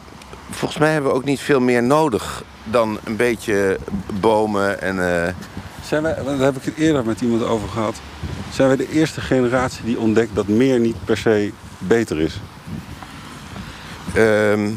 volgens 0.49 0.79
mij 0.79 0.91
hebben 0.91 1.11
we 1.11 1.17
ook 1.17 1.23
niet 1.23 1.39
veel 1.39 1.59
meer 1.59 1.83
nodig 1.83 2.43
dan 2.63 2.99
een 3.03 3.15
beetje 3.15 3.77
bomen 4.19 4.81
en... 4.81 5.25
eh, 5.25 5.33
Zijn 5.85 6.03
wij, 6.03 6.15
daar 6.23 6.37
heb 6.37 6.55
ik 6.55 6.63
het 6.63 6.75
eerder 6.77 7.05
met 7.05 7.21
iemand 7.21 7.43
over 7.43 7.69
gehad. 7.69 7.95
Zijn 8.53 8.67
wij 8.67 8.77
de 8.77 8.89
eerste 8.91 9.21
generatie 9.21 9.83
die 9.85 9.99
ontdekt 9.99 10.35
dat 10.35 10.47
meer 10.47 10.79
niet 10.79 11.05
per 11.05 11.17
se 11.17 11.51
beter 11.77 12.19
is? 12.19 12.39
ehm, 14.13 14.69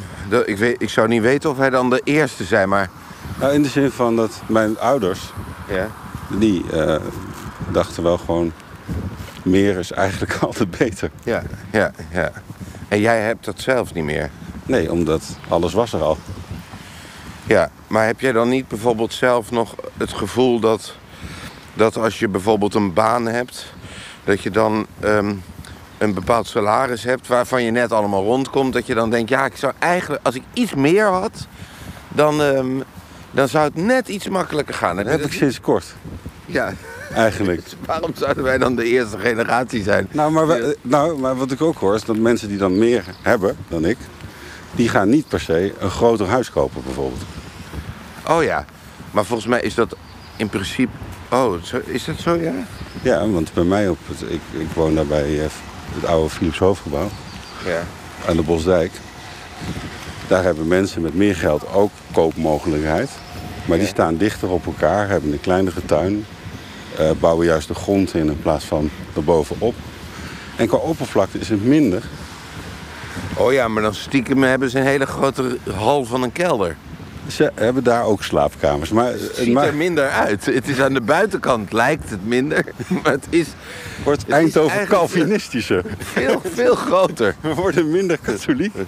ik, 0.45 0.57
weet, 0.59 0.83
ik 0.83 0.89
zou 0.89 1.09
niet 1.09 1.23
weten 1.23 1.51
of 1.51 1.57
wij 1.57 1.71
dan 1.71 1.91
de 1.91 2.01
eerste 2.05 2.45
zijn, 2.45 2.69
maar... 2.69 2.91
Nou, 3.43 3.55
in 3.55 3.63
de 3.63 3.69
zin 3.69 3.91
van 3.91 4.17
dat 4.17 4.43
mijn 4.47 4.79
ouders, 4.79 5.33
Ja. 5.69 5.89
die 6.39 6.65
eh, 6.73 7.01
dachten 7.69 8.03
wel 8.03 8.19
gewoon... 8.19 8.53
meer 9.43 9.79
is 9.79 9.93
eigenlijk 9.93 10.39
altijd 10.47 10.71
beter. 10.79 11.11
Ja, 11.25 11.43
ja, 11.73 11.91
ja. 12.13 12.33
En 12.89 13.01
jij 13.01 13.21
hebt 13.21 13.45
dat 13.45 13.61
zelf 13.61 13.95
niet 13.95 14.05
meer. 14.05 14.31
Nee, 14.67 14.93
omdat 14.93 15.23
alles 15.49 15.73
was 15.73 15.93
er 15.93 16.03
al. 16.03 16.19
Ja, 17.47 17.71
maar 17.87 18.07
heb 18.07 18.21
jij 18.21 18.33
dan 18.33 18.49
niet 18.49 18.69
bijvoorbeeld 18.69 19.13
zelf 19.13 19.51
nog 19.51 19.75
het 19.97 20.13
gevoel 20.13 20.61
dat, 20.61 20.95
dat 21.75 21.97
als 21.97 22.19
je 22.19 22.29
bijvoorbeeld 22.29 22.75
een 22.75 22.93
baan 22.93 23.27
hebt, 23.27 23.73
dat 24.25 24.43
je 24.43 24.51
dan 24.51 24.87
ehm, 25.01 25.35
een 25.99 26.15
bepaald 26.15 26.47
salaris 26.47 27.03
hebt 27.03 27.27
waarvan 27.27 27.63
je 27.63 27.71
net 27.71 27.93
allemaal 27.93 28.23
rondkomt, 28.25 28.73
dat 28.73 28.87
je 28.87 28.95
dan 28.95 29.11
denkt, 29.11 29.31
ja, 29.31 29.45
ik 29.45 29.57
zou 29.57 29.73
eigenlijk, 29.79 30.27
als 30.27 30.35
ik 30.35 30.43
iets 30.53 30.75
meer 30.75 31.07
had, 31.07 31.47
dan, 32.09 32.43
ehm, 32.43 32.81
dan 33.33 33.49
zou 33.49 33.65
het 33.65 33.75
net 33.75 34.09
iets 34.09 34.29
makkelijker 34.29 34.75
gaan. 34.75 34.97
Dat 34.97 35.07
heb 35.07 35.21
ik 35.25 35.33
sinds 35.33 35.61
kort, 35.61 35.85
Ja, 36.47 36.73
eigenlijk. 37.15 37.63
waarom 37.87 38.11
zouden 38.15 38.43
wij 38.45 38.59
dan 38.59 38.75
de 38.77 38.85
eerste 38.85 39.19
generatie 39.19 39.83
zijn? 39.83 40.09
Nou 40.11 40.33
maar, 40.33 40.47
wij- 40.47 40.77
nou, 40.83 41.19
maar 41.19 41.37
wat 41.37 41.51
ik 41.51 41.61
ook 41.63 41.77
hoor 41.77 41.95
is 41.95 42.05
dat 42.05 42.17
mensen 42.17 42.49
die 42.49 42.59
dan 42.59 42.79
meer 42.79 43.05
hebben 43.23 43.57
dan 43.69 43.85
ik... 43.85 43.97
die 44.73 44.89
gaan 44.89 45.09
niet 45.09 45.29
per 45.29 45.41
se 45.41 45.75
een 45.79 45.91
groter 45.91 46.27
huis 46.27 46.51
kopen 46.51 46.83
bijvoorbeeld. 46.85 47.23
Oh 48.29 48.43
ja, 48.43 48.65
maar 49.11 49.25
volgens 49.25 49.49
mij 49.49 49.61
is 49.61 49.75
dat 49.75 49.97
in 50.37 50.49
principe. 50.49 50.93
Oh, 51.31 51.55
is 51.85 52.05
dat 52.05 52.19
zo, 52.19 52.35
ja? 52.37 52.53
Ja, 53.03 53.29
want 53.29 53.53
bij 53.55 53.65
mij 53.65 53.89
op 53.89 53.99
het... 54.07 54.23
Ik, 54.31 54.41
ik 54.61 54.67
woon 54.75 54.95
daar 54.95 55.07
bij 55.07 55.39
eh, 55.41 55.47
het 55.95 56.05
oude 56.07 56.31
Philips 56.31 56.59
Hoofdgebouw. 56.59 57.09
Ja. 57.67 57.83
aan 58.29 58.37
de 58.37 58.43
Bosdijk. 58.43 58.93
Daar 60.33 60.45
hebben 60.45 60.69
mensen 60.69 61.03
met 61.03 61.15
meer 61.15 61.37
geld 61.37 61.73
ook 61.73 61.91
koopmogelijkheid. 62.13 63.11
Maar 63.65 63.79
die 63.79 63.87
staan 63.87 64.17
dichter 64.17 64.51
op 64.51 64.67
elkaar, 64.67 65.09
hebben 65.09 65.33
een 65.33 65.41
kleinere 65.41 65.85
tuin. 65.85 66.25
eh, 66.99 67.11
bouwen 67.21 67.47
juist 67.47 67.69
de 67.69 67.75
grond 67.75 68.15
in 68.15 68.27
in 68.27 68.41
plaats 68.43 68.65
van 68.65 68.91
erbovenop. 69.17 69.75
En 70.57 70.67
qua 70.67 70.77
oppervlakte 70.77 71.39
is 71.39 71.49
het 71.49 71.65
minder. 71.65 72.03
Oh 73.37 73.53
ja, 73.53 73.69
maar 73.69 73.83
dan 73.83 73.95
stiekem 73.95 74.43
hebben 74.43 74.71
ze 74.71 74.79
een 74.79 74.85
hele 74.85 75.07
grote 75.07 75.57
hal 75.75 76.05
van 76.05 76.23
een 76.23 76.33
kelder. 76.33 76.77
Ze 77.27 77.53
hebben 77.55 77.85
daar 77.85 78.05
ook 78.05 78.23
slaapkamers. 78.23 78.91
Maar 78.91 79.07
Het 79.07 79.21
het 79.21 79.35
ziet 79.37 79.57
er 79.57 79.75
minder 79.75 80.09
uit. 80.09 80.45
Het 80.47 80.69
is 80.69 80.81
aan 80.81 80.95
de 80.95 81.01
buitenkant 81.01 81.73
lijkt 81.73 82.11
het 82.11 82.27
minder, 82.27 82.65
maar 83.03 83.13
het 83.13 83.27
is 83.29 83.47
wordt 84.05 84.29
Eindhoven 84.29 84.87
Calvinistischer. 84.87 85.85
veel, 85.99 86.43
veel 86.45 86.75
groter. 86.75 87.35
We 87.41 87.55
worden 87.55 87.91
minder 87.91 88.19
katholiek. 88.19 88.73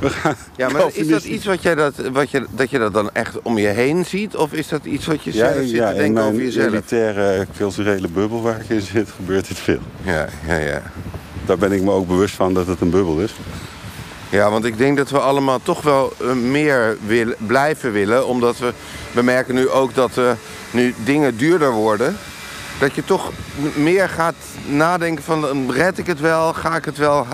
We 0.00 0.10
gaan 0.10 0.34
Ja, 0.56 0.68
maar 0.68 0.82
is 0.92 1.08
dat 1.08 1.24
iets 1.24 1.44
wat 1.44 1.62
jij 1.62 1.74
dat, 1.74 1.94
wat 2.12 2.30
je, 2.30 2.46
dat 2.50 2.70
je 2.70 2.78
dat 2.78 2.92
dan 2.94 3.10
echt 3.12 3.42
om 3.42 3.58
je 3.58 3.66
heen 3.66 4.04
ziet? 4.04 4.36
Of 4.36 4.52
is 4.52 4.68
dat 4.68 4.84
iets 4.84 5.06
wat 5.06 5.22
je 5.22 5.32
Ja, 5.34 5.52
zelf 5.52 5.66
zit 5.66 5.70
ja 5.70 5.86
te 5.88 5.92
in 5.94 5.98
denken 6.00 6.22
over 6.22 6.34
mijn 6.34 6.46
jezelf? 6.46 6.66
elitaire 6.66 7.46
culturele 7.56 8.08
bubbel 8.08 8.42
waar 8.42 8.60
ik 8.60 8.68
in 8.68 8.80
zit, 8.80 9.08
gebeurt 9.16 9.48
dit 9.48 9.58
veel. 9.58 9.78
Ja, 10.02 10.26
ja, 10.46 10.56
ja. 10.56 10.82
Daar 11.46 11.58
ben 11.58 11.72
ik 11.72 11.82
me 11.82 11.90
ook 11.90 12.06
bewust 12.06 12.34
van 12.34 12.54
dat 12.54 12.66
het 12.66 12.80
een 12.80 12.90
bubbel 12.90 13.18
is. 13.18 13.34
Ja, 14.30 14.50
want 14.50 14.64
ik 14.64 14.78
denk 14.78 14.96
dat 14.96 15.10
we 15.10 15.18
allemaal 15.18 15.60
toch 15.62 15.82
wel 15.82 16.12
eh, 16.20 16.32
meer 16.32 16.96
willen, 17.06 17.34
blijven 17.38 17.92
willen. 17.92 18.26
Omdat 18.26 18.58
we, 18.58 18.72
we 19.12 19.22
merken 19.22 19.54
nu 19.54 19.68
ook 19.68 19.94
dat 19.94 20.18
eh, 20.18 20.30
nu 20.70 20.94
dingen 21.04 21.36
duurder 21.36 21.70
worden. 21.72 22.16
Dat 22.80 22.94
je 22.94 23.04
toch 23.04 23.32
meer 23.74 24.08
gaat 24.08 24.34
nadenken 24.66 25.24
van... 25.24 25.68
eh, 25.68 25.76
red 25.76 25.98
ik 25.98 26.06
het 26.06 26.20
wel, 26.20 26.52
ga 26.52 26.76
ik 26.76 26.84
het 26.84 26.96
wel... 26.96 27.26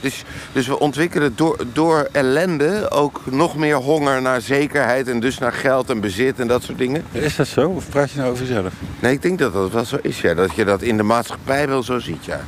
Dus, 0.00 0.24
dus 0.52 0.66
we 0.66 0.78
ontwikkelen 0.78 1.32
door, 1.36 1.56
door 1.72 2.08
ellende 2.12 2.90
ook 2.90 3.20
nog 3.30 3.56
meer 3.56 3.76
honger 3.76 4.22
naar 4.22 4.40
zekerheid... 4.40 5.08
en 5.08 5.20
dus 5.20 5.38
naar 5.38 5.52
geld 5.52 5.90
en 5.90 6.00
bezit 6.00 6.40
en 6.40 6.46
dat 6.46 6.62
soort 6.62 6.78
dingen. 6.78 7.04
Is 7.12 7.36
dat 7.36 7.46
zo? 7.46 7.68
Of 7.68 7.88
praat 7.88 8.10
je 8.10 8.18
nou 8.18 8.30
over 8.30 8.46
jezelf? 8.46 8.72
Nee, 9.00 9.12
ik 9.12 9.22
denk 9.22 9.38
dat 9.38 9.52
dat 9.52 9.70
wel 9.70 9.84
zo 9.84 9.98
is, 10.02 10.20
ja. 10.20 10.34
Dat 10.34 10.54
je 10.54 10.64
dat 10.64 10.82
in 10.82 10.96
de 10.96 11.02
maatschappij 11.02 11.68
wel 11.68 11.82
zo 11.82 11.98
ziet, 11.98 12.24
ja. 12.24 12.40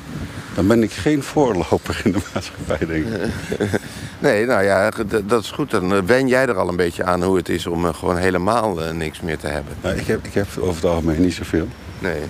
Dan 0.55 0.67
ben 0.67 0.83
ik 0.83 0.93
geen 0.93 1.23
voorloper 1.23 2.01
in 2.05 2.13
de 2.13 2.19
maatschappij, 2.33 2.87
denk 2.87 3.07
ik. 3.07 3.31
Nee, 4.25 4.47
nou 4.47 4.65
ja, 4.65 4.91
dat 5.25 5.43
is 5.43 5.51
goed. 5.51 5.71
Dan 5.71 5.95
eh, 5.95 5.99
wen 6.07 6.29
jij 6.29 6.47
er 6.47 6.59
al 6.59 6.69
een 6.69 6.77
beetje 6.77 7.05
aan 7.05 7.23
hoe 7.23 7.37
het 7.37 7.49
is 7.49 7.67
om 7.67 7.87
eh, 7.87 7.95
gewoon 7.95 8.17
helemaal 8.17 8.83
eh, 8.83 8.93
niks 8.93 9.21
meer 9.21 9.39
te 9.39 9.47
hebben. 9.47 9.75
Nou, 9.83 9.97
ik, 9.97 10.07
heb, 10.07 10.25
ik 10.25 10.35
heb 10.35 10.47
over 10.59 10.75
het 10.75 10.85
algemeen 10.85 11.21
niet 11.21 11.35
zoveel. 11.35 11.69
Nee. 12.05 12.23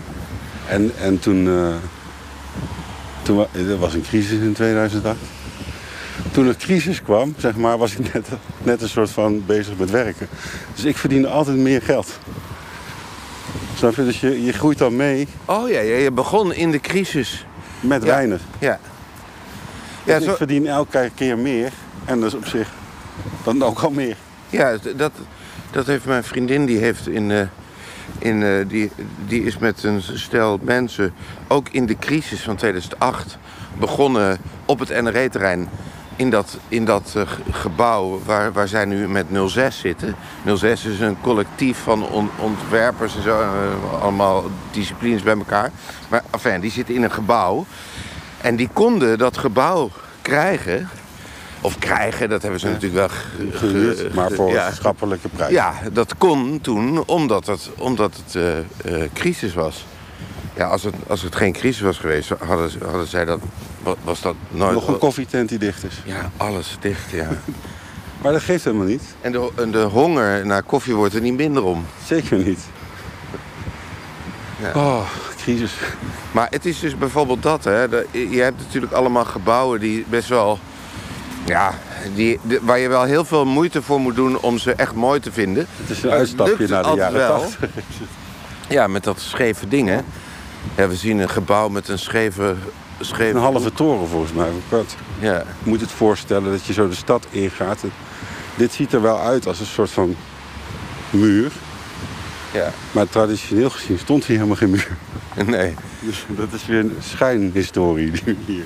En, 0.69 0.93
en 1.01 1.19
toen, 1.19 1.47
eh, 1.49 1.75
toen 3.23 3.47
er 3.53 3.79
was 3.79 3.95
een 3.95 4.03
crisis 4.03 4.41
in 4.41 4.53
2008. 4.53 5.19
Toen 6.33 6.49
er 6.49 6.57
crisis 6.57 7.03
kwam, 7.03 7.35
zeg 7.39 7.57
maar, 7.57 7.79
was 7.79 7.93
ik 7.97 7.99
net, 8.15 8.29
net 8.63 8.83
een 8.83 8.89
soort 8.89 9.11
van 9.11 9.47
bezig 9.47 9.77
met 9.77 9.91
werken. 9.91 10.29
Dus 10.75 10.85
ik 10.85 10.97
verdiende 10.97 11.29
altijd 11.29 11.57
meer 11.57 11.83
geld. 11.83 12.19
Snap 13.77 13.95
je? 13.95 14.05
Dus 14.05 14.21
je, 14.21 14.45
je 14.45 14.53
groeit 14.53 14.79
dan 14.79 14.97
mee 14.97 15.29
Oh 15.45 15.69
ja, 15.69 15.81
ja, 15.81 15.97
je 15.97 16.11
begon 16.11 16.55
in 16.55 16.71
de 16.71 16.81
crisis. 16.81 17.47
met 17.81 18.03
Ja. 18.03 18.09
weinig. 18.09 18.41
Ja. 18.59 18.79
Zo, 20.07 20.13
Ik 20.17 20.37
verdien 20.37 20.67
elke 20.67 21.11
keer 21.15 21.39
meer. 21.39 21.73
En 22.05 22.21
dat 22.21 22.29
is 22.29 22.35
op 22.35 22.47
zich 22.47 22.69
dan 23.45 23.63
ook 23.63 23.81
al 23.81 23.91
meer. 23.91 24.17
ja 24.51 24.77
dat, 24.97 25.13
dat 25.71 25.87
heeft 25.87 26.05
mijn 26.05 26.25
vriendin, 26.25 26.67
die 26.67 26.79
heeft 26.79 27.09
in... 27.09 27.31
eh, 27.31 27.47
in 28.19 28.43
eh, 28.43 28.51
die, 28.69 28.91
die 29.27 29.43
is 29.43 29.59
met 29.59 29.83
een 29.83 30.03
stel 30.03 30.59
mensen, 30.63 31.13
ook 31.49 31.69
in 31.69 31.87
de 31.87 31.99
crisis 31.99 32.41
van 32.43 32.57
2008, 32.57 33.39
begonnen 33.79 34.39
op 34.65 34.79
het 34.79 35.03
NRE-terrein. 35.03 35.69
In 36.17 36.31
dat, 36.31 36.59
in 36.69 36.85
dat 36.85 37.13
eh, 37.17 37.23
ge- 37.27 37.53
gebouw 37.53 38.21
waar, 38.25 38.53
waar 38.53 38.69
zij 38.69 38.85
nu 38.85 39.09
met 39.09 39.27
06 39.47 39.79
zitten. 39.79 40.15
06 40.55 40.85
is 40.85 41.01
een 41.01 41.17
collectief 41.21 41.79
van 41.79 42.09
on- 42.09 42.31
ontwerpers 42.39 43.17
en 43.17 43.23
zo. 43.23 43.41
eh, 43.41 44.03
allemaal 44.03 44.45
disciplines 44.71 45.23
bij 45.23 45.37
elkaar. 45.37 45.71
Maar 46.09 46.23
enfin, 46.31 46.61
die 46.61 46.71
zitten 46.71 46.95
in 46.95 47.03
een 47.03 47.13
gebouw. 47.13 47.67
En 48.41 48.57
die 48.57 48.69
konden 48.73 49.19
dat 49.19 49.39
gebouw 49.39 49.91
krijgen. 50.23 50.89
Of 51.65 51.79
krijgen, 51.79 52.29
dat 52.29 52.43
hebben 52.43 52.61
ze 52.61 52.67
natuurlijk 52.67 52.95
wel 52.95 53.09
ge- 53.09 53.51
ge- 53.51 53.57
Gehuurd, 53.59 54.15
maar 54.15 54.31
voor 54.31 54.51
ja, 54.51 54.67
een 54.67 54.73
schappelijke 54.75 55.29
prijs. 55.29 55.53
ja, 55.53 55.73
dat 55.93 56.17
kon 56.17 56.59
toen 56.61 57.07
omdat 57.07 57.47
het, 57.47 57.71
omdat 57.79 58.15
het 58.25 58.37
eh, 58.85 59.01
crisis 59.13 59.55
was. 59.55 59.85
Ja, 60.57 60.67
als 60.67 60.83
het, 60.83 60.95
als 61.07 61.23
het 61.23 61.37
geen 61.37 61.53
crisis 61.53 61.81
was 61.81 61.99
geweest, 61.99 62.29
hadden, 62.29 62.71
hadden 62.85 63.07
zij 63.07 63.25
dat, 63.25 63.41
wa- 63.83 63.95
was 64.05 64.21
dat 64.21 64.35
nooit... 64.51 64.73
Nog 64.75 64.89
een 64.89 64.99
koffietent 64.99 65.49
die 65.49 65.59
dicht 65.59 65.85
is. 65.85 65.95
Ja, 66.05 66.31
alles 66.37 66.77
dicht, 66.81 67.11
ja. 67.11 67.29
Maar 68.23 68.33
dat 68.33 68.43
geeft 68.43 68.65
helemaal 68.65 68.87
niet. 68.87 69.03
En 69.21 69.33
de, 69.33 69.51
en 69.57 69.71
de 69.71 69.83
honger 69.83 70.47
naar 70.47 70.63
koffie 70.63 70.95
wordt 70.95 71.15
er 71.15 71.21
niet 71.21 71.35
minder 71.37 71.63
om. 71.63 71.85
Zeker 72.07 72.39
niet. 72.39 72.61
Ja. 74.61 74.73
Oh, 74.75 75.01
crisis. 75.37 75.73
Maar 76.33 76.47
het 76.51 76.65
is 76.67 76.81
dus 76.81 76.99
bijvoorbeeld 76.99 77.43
dat, 77.43 77.65
hè. 77.65 77.83
Je 78.11 78.41
hebt 78.41 78.59
natuurlijk 78.59 78.93
allemaal 78.93 79.25
gebouwen 79.25 79.81
die 79.81 80.05
best 80.09 80.29
wel... 80.29 80.59
Ja, 81.47 81.75
die, 82.15 82.39
de- 82.43 82.61
waar 82.63 82.79
je 82.79 82.89
wel 82.89 83.03
heel 83.03 83.25
veel 83.25 83.45
moeite 83.45 83.83
voor 83.83 84.01
moet 84.01 84.15
doen 84.15 84.39
om 84.41 84.59
ze 84.59 84.73
echt 84.73 84.95
mooi 84.95 85.21
te 85.21 85.33
vinden. 85.33 85.67
Het 85.81 85.91
is 85.91 86.03
een 86.03 86.11
uitstapje 86.11 86.69
naar 86.69 86.83
de 86.83 86.93
jaren 86.97 87.19
wel? 87.19 87.39
80. 87.41 87.69
Ja, 88.69 88.87
met 88.87 89.05
dat 89.05 89.21
scheve 89.21 89.69
ding, 89.69 89.89
hè. 89.89 89.99
Ja, 90.77 90.89
we 90.89 90.97
zien 90.97 91.19
een 91.19 91.29
gebouw 91.29 91.69
met 91.69 91.89
een 91.89 91.99
scheve... 91.99 92.55
scheve 93.01 93.31
Een 93.31 93.37
halve 93.43 93.73
toren 93.73 94.09
volgens 94.09 94.33
mij. 94.33 94.49
wat. 94.69 94.97
Ja, 95.19 95.33
Je 95.35 95.45
moet 95.71 95.81
het 95.81 95.91
voorstellen 95.91 96.51
dat 96.51 96.65
je 96.65 96.73
zo 96.73 96.89
de 96.89 96.95
stad 96.95 97.27
ingaat. 97.31 97.81
Dit 98.57 98.73
ziet 98.73 98.93
er 98.93 99.03
wel 99.03 99.21
uit 99.21 99.47
als 99.47 99.61
een 99.61 99.67
soort 99.67 99.91
van 99.91 100.17
muur. 101.11 101.53
ja. 102.53 102.71
Maar 102.93 103.09
traditioneel 103.09 103.71
gezien 103.71 103.99
stond 103.99 104.25
hier 104.25 104.37
helemaal 104.37 104.57
geen 104.57 104.71
muur. 104.71 104.89
Nee. 105.47 105.75
Dus 106.01 106.25
dat 106.29 106.53
is 106.53 106.67
weer 106.67 106.79
een 106.79 106.97
schijnhistorie 107.01 108.11
die 108.11 108.23
we 108.25 108.37
hier... 108.47 108.65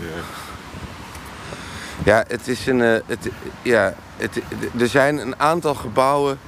Ja, 2.09 2.25
het 2.29 2.49
is 2.49 2.66
een. 2.66 2.83
eh, 2.83 3.01
het, 3.07 3.29
ja, 3.62 3.94
het, 4.16 4.40
er 4.79 4.88
zijn 4.88 5.18
een 5.18 5.40
aantal 5.40 5.75
gebouwen. 5.75 6.38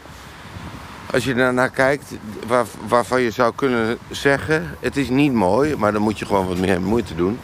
Als 1.13 1.25
je 1.25 1.35
daar 1.35 1.55
naar 1.55 1.71
kijkt, 1.71 2.13
waar, 2.47 2.65
waarvan 2.89 3.21
je 3.21 3.31
zou 3.31 3.53
kunnen 3.55 3.99
zeggen: 4.11 4.77
het 4.81 4.97
is 4.97 5.09
niet 5.09 5.33
mooi, 5.33 5.77
maar 5.77 5.93
dan 5.93 6.03
moet 6.03 6.19
je 6.19 6.27
gewoon 6.27 6.47
wat 6.47 6.57
meer 6.59 6.81
moeite 6.81 7.15
doen. 7.15 7.39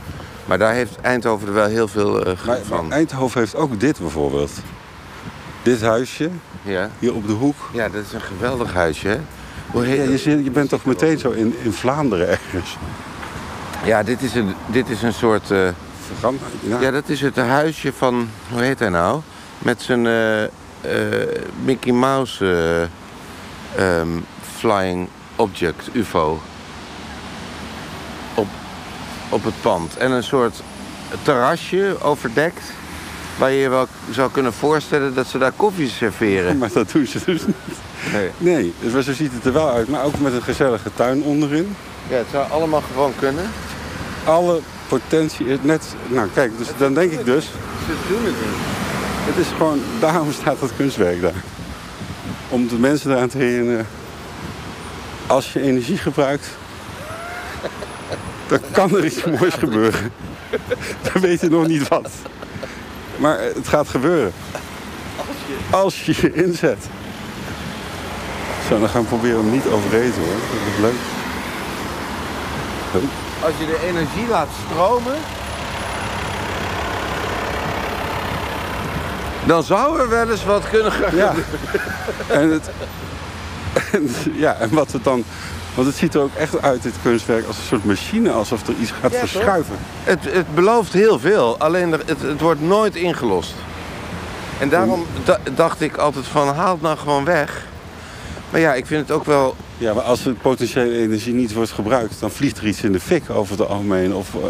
Maar 0.45 0.59
daar 0.59 0.73
heeft 0.73 1.01
Eindhoven 1.01 1.47
er 1.49 1.55
wel 1.55 1.67
heel 1.67 1.89
veel 1.89 2.25
eh, 2.25 2.47
Maar, 2.47 2.59
van. 2.65 2.87
maar 2.89 2.97
Eindhoven 2.97 3.41
heeft 3.41 3.55
ook 3.55 3.81
dit 3.81 3.99
bijvoorbeeld. 3.99 4.51
Dit 5.63 5.81
huisje, 5.81 6.31
Ja. 6.63 6.91
hier 6.99 7.15
op 7.15 7.27
de 7.27 7.33
hoek. 7.33 7.57
ja, 7.73 7.89
dat 7.89 8.03
is 8.05 8.13
een 8.13 8.21
geweldig 8.21 8.73
huisje. 8.73 9.09
Hè? 9.09 9.19
Hoe 9.71 9.87
Ja, 9.89 10.03
je, 10.03 10.19
zit- 10.19 10.45
je 10.45 10.51
bent 10.51 10.69
toch 10.69 10.85
meteen 10.85 11.19
zo 11.19 11.31
in, 11.31 11.55
in 11.63 11.73
Vlaanderen 11.73 12.29
ergens. 12.29 12.77
Ja, 13.85 14.03
dit 14.03 14.23
is 14.23 14.35
een, 14.35 14.55
dit 14.67 14.89
is 14.89 15.03
een 15.03 15.13
soort. 15.13 15.51
eh, 15.51 15.69
Ja. 16.61 16.81
ja, 16.81 16.91
dat 16.91 17.09
is 17.09 17.21
het 17.21 17.37
huisje 17.37 17.93
van. 17.93 18.29
Hoe 18.51 18.63
heet 18.63 18.79
hij 18.79 18.89
nou? 18.89 19.21
Met 19.59 19.83
zijn 19.83 20.07
eh, 20.07 20.45
eh, 20.45 20.51
Mickey 21.65 21.93
Mouse 21.93 22.89
eh, 23.77 24.01
ehm, 24.01 24.09
flying 24.57 25.09
object, 25.37 25.89
UFO. 25.93 26.41
Op, 28.35 28.47
op 29.29 29.45
het 29.45 29.61
pand. 29.61 29.97
En 29.97 30.11
een 30.11 30.23
soort 30.23 30.63
terrasje 31.23 31.97
overdekt. 32.03 32.73
Waar 33.39 33.51
je 33.51 33.59
je 33.59 33.69
wel 33.69 33.87
zou 34.11 34.31
kunnen 34.31 34.53
voorstellen 34.53 35.15
dat 35.15 35.27
ze 35.27 35.39
daar 35.39 35.53
koffie 35.53 35.89
serveren. 35.89 36.59
Maar 36.59 36.73
dat 36.73 36.93
doen 36.93 37.07
ze 37.07 37.21
dus 37.25 37.47
niet. 37.47 37.57
Nee. 38.13 38.31
Nee, 38.39 38.75
dus 38.81 38.93
maar 38.93 39.03
zo 39.03 39.13
ziet 39.13 39.33
het 39.33 39.45
er 39.45 39.53
wel 39.53 39.71
uit. 39.71 39.89
Maar 39.89 40.05
ook 40.05 40.19
met 40.19 40.33
een 40.33 40.43
gezellige 40.43 40.91
tuin 40.95 41.23
onderin. 41.23 41.77
Ja, 42.09 42.17
het 42.17 42.27
zou 42.31 42.51
allemaal 42.51 42.83
gewoon 42.93 43.13
kunnen. 43.19 43.51
Alle 44.25 44.61
potentie 44.89 45.47
is 45.47 45.59
net... 45.63 45.85
Nou 46.07 46.29
kijk, 46.35 46.59
dus 46.59 46.69
dan 46.77 46.95
denk 46.95 47.13
ik 47.13 47.25
dus... 47.25 47.45
Ze 47.45 47.95
doen 48.09 48.25
het 48.25 48.35
niet. 48.35 48.57
Het 49.27 49.47
is 49.47 49.53
gewoon... 49.57 49.81
Daarom 50.01 50.33
staat 50.33 50.61
dat 50.61 50.71
kunstwerk 50.77 51.21
daar. 51.21 51.43
Om 52.49 52.69
de 52.69 52.79
mensen 52.79 53.11
eraan 53.11 53.29
te 53.29 53.39
herinneren... 53.39 53.87
Als 55.27 55.53
je 55.53 55.61
energie 55.61 55.99
gebruikt... 55.99 56.47
Dan 58.47 58.61
kan 58.73 58.97
er 58.97 59.05
iets 59.05 59.25
moois 59.25 59.55
gebeuren. 59.55 60.13
We 61.13 61.21
weten 61.21 61.51
nog 61.51 61.67
niet 61.67 61.89
wat. 61.89 62.11
Maar 63.17 63.41
het 63.41 63.69
gaat 63.69 63.89
gebeuren. 63.89 64.33
Als 65.71 66.05
je 66.05 66.15
je 66.21 66.33
inzet. 66.33 66.87
Zo, 68.69 68.79
dan 68.81 68.89
gaan 68.89 69.03
we 69.03 69.09
proberen 69.09 69.41
hem 69.41 69.51
niet 69.51 69.67
overeten 69.67 70.23
hoor. 70.23 70.35
Dat 70.35 70.75
is 70.75 70.81
leuk. 70.81 71.01
Als 73.43 73.53
je 73.59 73.67
de 73.67 73.87
energie 73.87 74.27
laat 74.29 74.49
stromen. 74.67 75.15
Dan 79.47 79.63
zou 79.63 80.01
er 80.01 80.09
wel 80.09 80.31
eens 80.31 80.45
wat 80.45 80.69
kunnen 80.71 80.93
gaan. 80.93 81.17
Ja. 81.17 81.35
En, 82.29 82.51
het, 82.51 82.71
en, 83.93 84.11
ja, 84.33 84.55
en 84.55 84.71
wat 84.75 84.93
het 84.93 85.05
dan... 85.05 85.25
Want 85.75 85.89
het 85.89 85.97
ziet 85.97 86.15
er 86.15 86.21
ook 86.21 86.35
echt 86.35 86.63
uit, 86.63 86.83
dit 86.83 86.95
kunstwerk, 87.03 87.47
als 87.47 87.57
een 87.57 87.63
soort 87.63 87.85
machine. 87.85 88.31
Alsof 88.33 88.67
er 88.69 88.75
iets 88.81 88.91
gaat 89.01 89.13
Ja, 89.13 89.19
verschuiven. 89.19 89.77
Het, 90.05 90.19
het 90.25 90.55
belooft 90.55 90.93
heel 90.93 91.19
veel, 91.19 91.57
alleen 91.59 91.93
er- 91.93 92.03
het, 92.07 92.23
het 92.23 92.41
wordt 92.41 92.61
nooit 92.61 92.95
ingelost. 92.95 93.55
En 94.59 94.69
daarom 94.69 95.07
da- 95.25 95.39
dacht 95.55 95.81
ik 95.81 95.97
altijd 95.97 96.27
van 96.27 96.49
haal 96.55 96.73
het 96.73 96.83
nou 96.83 96.97
gewoon 96.99 97.25
weg. 97.25 97.65
Maar 98.57 98.65
ja, 98.65 98.75
ik 98.75 98.87
vind 98.87 99.09
het 99.09 99.17
ook 99.17 99.25
wel... 99.25 99.57
Ja, 99.79 99.95
maar 99.95 100.03
als 100.03 100.23
de 100.23 100.33
potentiële 100.33 100.99
energie 100.99 101.35
niet 101.35 101.53
wordt 101.53 101.71
gebruikt... 101.71 102.21
dan 102.21 102.31
vliegt 102.31 102.59
er 102.59 102.67
iets 102.67 102.83
in 102.83 102.93
de 102.93 103.01
fik 103.01 103.31
over 103.31 103.59
het 103.59 103.69
algemeen. 103.69 104.15
Of 104.15 104.35
eh, 104.35 104.41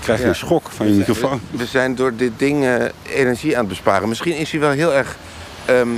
krijg 0.00 0.18
je 0.18 0.24
Ja. 0.24 0.28
een 0.28 0.34
schok 0.34 0.70
van 0.70 0.86
je 0.88 0.92
microfoon. 0.92 1.40
We, 1.50 1.58
we 1.58 1.66
zijn 1.66 1.94
door 1.94 2.16
dit 2.16 2.32
ding 2.36 2.64
eh, 2.64 2.84
energie 3.08 3.52
aan 3.52 3.60
het 3.60 3.68
besparen. 3.68 4.08
Misschien 4.08 4.36
is 4.36 4.50
hij 4.50 4.60
wel 4.60 4.70
heel 4.70 4.94
erg... 4.94 5.16
ehm 5.64 5.88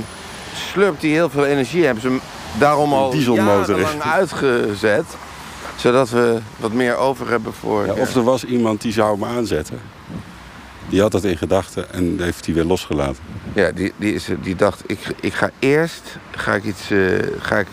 slurpt 0.71 1.01
hij 1.01 1.11
heel 1.11 1.29
veel 1.29 1.45
energie. 1.45 1.85
Hebben 1.85 2.01
ze 2.01 2.07
hem 2.07 2.21
daarom 2.59 2.93
al 2.93 3.09
dieselmotor 3.11 3.79
jarenlang 3.79 4.01
uitgezet. 4.01 5.05
Zodat 5.75 6.09
we 6.09 6.37
wat 6.57 6.71
meer 6.71 6.95
over 6.95 7.29
hebben 7.29 7.53
voor... 7.53 7.85
Ja, 7.85 7.93
of 7.93 8.15
er 8.15 8.23
was 8.23 8.43
iemand 8.43 8.81
die 8.81 8.93
zou 8.93 9.19
hem 9.19 9.37
aanzetten. 9.37 9.79
Die 10.89 11.01
had 11.01 11.11
dat 11.11 11.23
in 11.23 11.37
gedachten 11.37 11.93
en 11.93 12.15
heeft 12.21 12.45
hij 12.45 12.55
weer 12.55 12.63
losgelaten. 12.63 13.23
Ja, 13.53 13.71
die, 13.71 13.93
die, 13.97 14.13
is, 14.13 14.27
die 14.41 14.55
dacht, 14.55 14.83
ik, 14.85 14.99
ik 15.19 15.33
ga 15.33 15.49
eerst 15.59 16.01
ga 16.31 16.53
ik 16.53 16.63
iets, 16.63 16.91
eh, 16.91 16.99
ga 17.39 17.57
ik, 17.57 17.67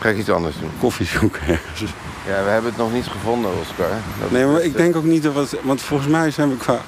ga 0.00 0.08
ik 0.08 0.18
iets 0.18 0.30
anders 0.30 0.54
doen. 0.60 0.70
Koffie 0.80 1.06
zoeken 1.06 1.40
ergens. 1.48 1.80
Ja, 2.26 2.44
we 2.44 2.50
hebben 2.50 2.70
het 2.70 2.78
nog 2.80 2.92
niet 2.92 3.06
gevonden, 3.06 3.50
Oscar. 3.60 3.88
Dat- 4.20 4.30
Nee, 4.30 4.46
maar 4.46 4.60
ik 4.62 4.76
denk 4.76 4.96
ook 4.96 5.04
niet 5.04 5.22
dat... 5.22 5.32
Wat, 5.32 5.54
want 5.62 5.80
volgens 5.82 6.08
mij 6.08 6.30
zijn 6.30 6.48
we 6.50 6.56
qua 6.56 6.80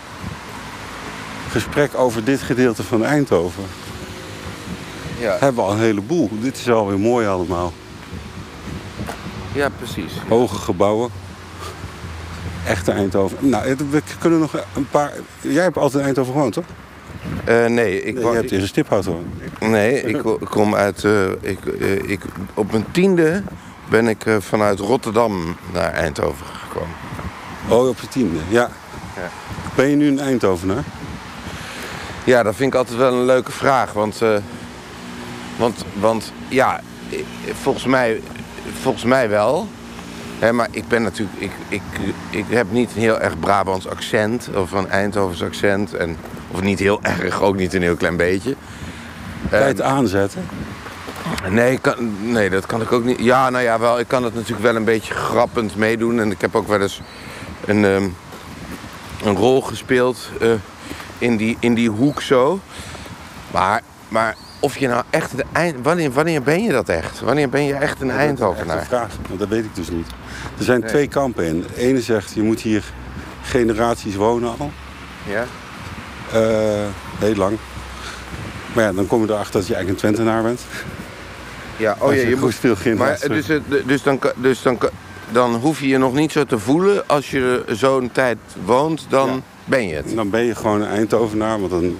gesprek 1.51 1.91
over 1.95 2.25
dit 2.25 2.41
gedeelte 2.41 2.83
van 2.83 3.05
Eindhoven... 3.05 3.65
Ja. 5.19 5.31
hebben 5.41 5.55
we 5.65 5.71
al 5.71 5.73
een 5.73 5.79
heleboel. 5.79 6.31
Dit 6.41 6.57
is 6.57 6.71
alweer 6.71 6.99
mooi 6.99 7.27
allemaal. 7.27 7.73
Ja, 9.53 9.69
precies. 9.69 10.13
Hoge 10.29 10.55
gebouwen. 10.55 11.11
Echte 12.71 12.93
Eindhoven. 12.93 13.49
Nou, 13.49 13.77
we 13.91 14.03
kunnen 14.19 14.39
nog 14.39 14.55
een 14.75 14.89
paar... 14.91 15.13
Jij 15.41 15.63
hebt 15.63 15.77
altijd 15.77 15.95
in 16.01 16.05
Eindhoven 16.05 16.33
gewoond, 16.33 16.53
toch? 16.53 16.65
Eh, 17.45 17.67
nee, 17.67 18.03
ik, 18.03 18.19
Je 18.19 18.27
hebt 18.27 18.53
in 18.53 18.67
Stiphout 18.67 19.05
gewoond. 19.05 19.27
nee, 19.61 20.03
ik 20.03 20.19
ko- 20.19 20.39
kom 20.51 20.75
uit... 20.75 21.05
eh, 21.05 21.25
ik, 21.41 21.59
eh, 21.81 21.93
ik, 22.11 22.21
op 22.55 22.71
mijn 22.73 22.85
tiende 22.91 23.43
ben 23.89 24.09
ik 24.09 24.25
vanuit 24.39 24.79
Rotterdam 24.79 25.57
naar 25.73 25.93
Eindhoven 25.93 26.47
gekomen. 26.47 26.95
Oh, 27.69 27.89
op 27.89 28.01
je 28.01 28.09
tiende, 28.09 28.39
ja. 28.49 28.71
Ja. 29.17 29.29
Ben 29.75 29.89
je 29.89 29.97
nu 29.97 30.09
een 30.09 30.21
Eindhovenaar? 30.21 30.85
Ja, 32.25 32.43
dat 32.43 32.55
vind 32.55 32.73
ik 32.73 32.79
altijd 32.79 32.99
wel 32.99 33.13
een 33.13 33.25
leuke 33.25 33.53
vraag. 33.53 33.93
Want, 33.93 34.21
want, 35.59 35.85
want 36.01 36.33
ja, 36.49 36.81
volgens 37.63 37.85
mij, 37.85 38.21
volgens 38.81 39.05
mij 39.05 39.29
wel. 39.29 39.69
Maar 40.53 40.69
ik 40.71 40.89
ben 40.89 41.03
natuurlijk, 41.03 41.41
ik, 41.41 41.53
ik, 41.69 41.83
ik 42.31 42.45
heb 42.49 42.71
niet 42.71 42.91
een 42.95 43.01
heel 43.01 43.19
erg 43.21 43.39
Brabants 43.39 43.89
accent 43.89 44.49
of 44.55 44.73
een 44.73 44.89
Eindhovens 44.89 45.43
accent. 45.43 45.95
En, 45.95 46.17
of 46.51 46.61
niet 46.63 46.79
heel 46.79 46.99
erg, 47.03 47.43
ook 47.43 47.57
niet 47.57 47.75
een 47.75 47.83
heel 47.83 47.97
klein 47.97 48.17
beetje. 48.17 48.55
Kan 49.51 49.59
je 49.59 49.65
het 49.65 49.83
aanzetten? 49.83 50.47
Nee, 51.49 51.79
kan, 51.79 52.33
nee, 52.33 52.51
dat 52.51 52.67
kan 52.67 52.81
ik 52.81 52.93
ook 52.93 53.05
niet. 53.05 53.19
Ja, 53.19 53.51
nou 53.51 53.65
ja, 53.65 53.79
wel, 53.79 53.99
ik 53.99 54.09
kan 54.09 54.25
het 54.25 54.35
natuurlijk 54.35 54.63
wel 54.63 54.77
een 54.77 54.85
beetje 54.85 55.15
grappend 55.15 55.77
meedoen. 55.77 56.21
En 56.21 56.31
ik 56.31 56.41
heb 56.41 56.55
ook 56.55 56.69
wel 56.69 56.81
eens 56.81 57.01
een, 57.65 57.85
ehm, 57.85 58.09
een 59.25 59.37
rol 59.37 59.63
gespeeld 59.63 60.31
eh, 60.41 60.51
in, 61.19 61.37
die, 61.37 61.57
in 61.61 61.75
die 61.75 61.91
hoek 61.91 62.23
zo. 62.23 62.61
Maar, 63.51 63.83
maar 64.09 64.37
of 64.61 64.79
je 64.79 64.89
nou 64.89 65.03
echt 65.11 65.37
de 65.37 65.45
eind... 65.53 65.77
Wanneer, 65.83 66.13
wanneer 66.13 66.43
ben 66.43 66.63
je 66.63 66.73
dat 66.73 66.89
echt? 66.89 67.21
Wanneer 67.21 67.49
ben 67.49 67.65
je 67.65 67.75
echt 67.75 68.01
een 68.01 68.07
Dat 68.07 68.17
is 68.17 68.23
Eindhovenaar? 68.23 68.79
een 68.79 68.85
vraag, 68.87 69.11
want 69.29 69.39
dat 69.41 69.49
weet 69.49 69.65
ik 69.65 69.75
dus 69.75 69.91
niet. 69.91 70.07
Er 70.59 70.65
zijn 70.65 70.81
Nee. 70.81 70.89
twee 70.89 71.07
kampen 71.09 71.45
in. 71.45 71.61
De 71.75 71.81
ene 71.83 72.01
zegt, 72.01 72.33
je 72.35 72.43
moet 72.43 72.61
hier 72.61 72.85
generaties 73.43 74.17
wonen 74.17 74.59
al. 74.59 74.71
Ja? 75.29 75.45
Eh, 76.33 76.87
heel 77.19 77.35
lang. 77.35 77.57
Maar 78.73 78.85
ja, 78.85 78.93
dan 78.93 79.07
kom 79.07 79.23
je 79.27 79.33
erachter 79.33 79.53
dat 79.61 79.67
je 79.69 79.75
eigenlijk 79.75 79.89
een 80.05 80.11
Twentenaar 80.13 80.43
bent. 80.43 80.61
Ja, 81.77 81.97
oh 81.99 82.15
ja, 82.15 82.21
je 82.29 82.37
moet... 82.37 82.55
veel 82.55 82.71
Maar 82.75 82.83
generaties... 82.83 83.29
dus, 83.29 83.47
het- 83.47 83.63
dus, 83.89 84.03
dan, 84.03 84.21
dus 84.37 84.63
dan, 84.63 84.79
dan 85.33 85.55
hoef 85.55 85.81
je 85.81 85.89
je 85.89 85.99
nog 85.99 86.13
niet 86.15 86.33
zo 86.33 86.45
te 86.45 86.59
voelen. 86.59 87.09
Als 87.09 87.31
je 87.31 87.65
zo'n 87.69 88.11
tijd 88.13 88.39
woont, 88.65 89.07
dan 89.09 89.29
Ja. 89.29 89.41
ben 89.65 89.87
je 89.89 89.95
het. 89.95 90.15
Dan 90.15 90.31
ben 90.31 90.45
je 90.45 90.55
gewoon 90.55 90.81
een 90.81 90.89
Eindhovenaar, 90.89 91.59
want 91.59 91.71
dan 91.71 91.97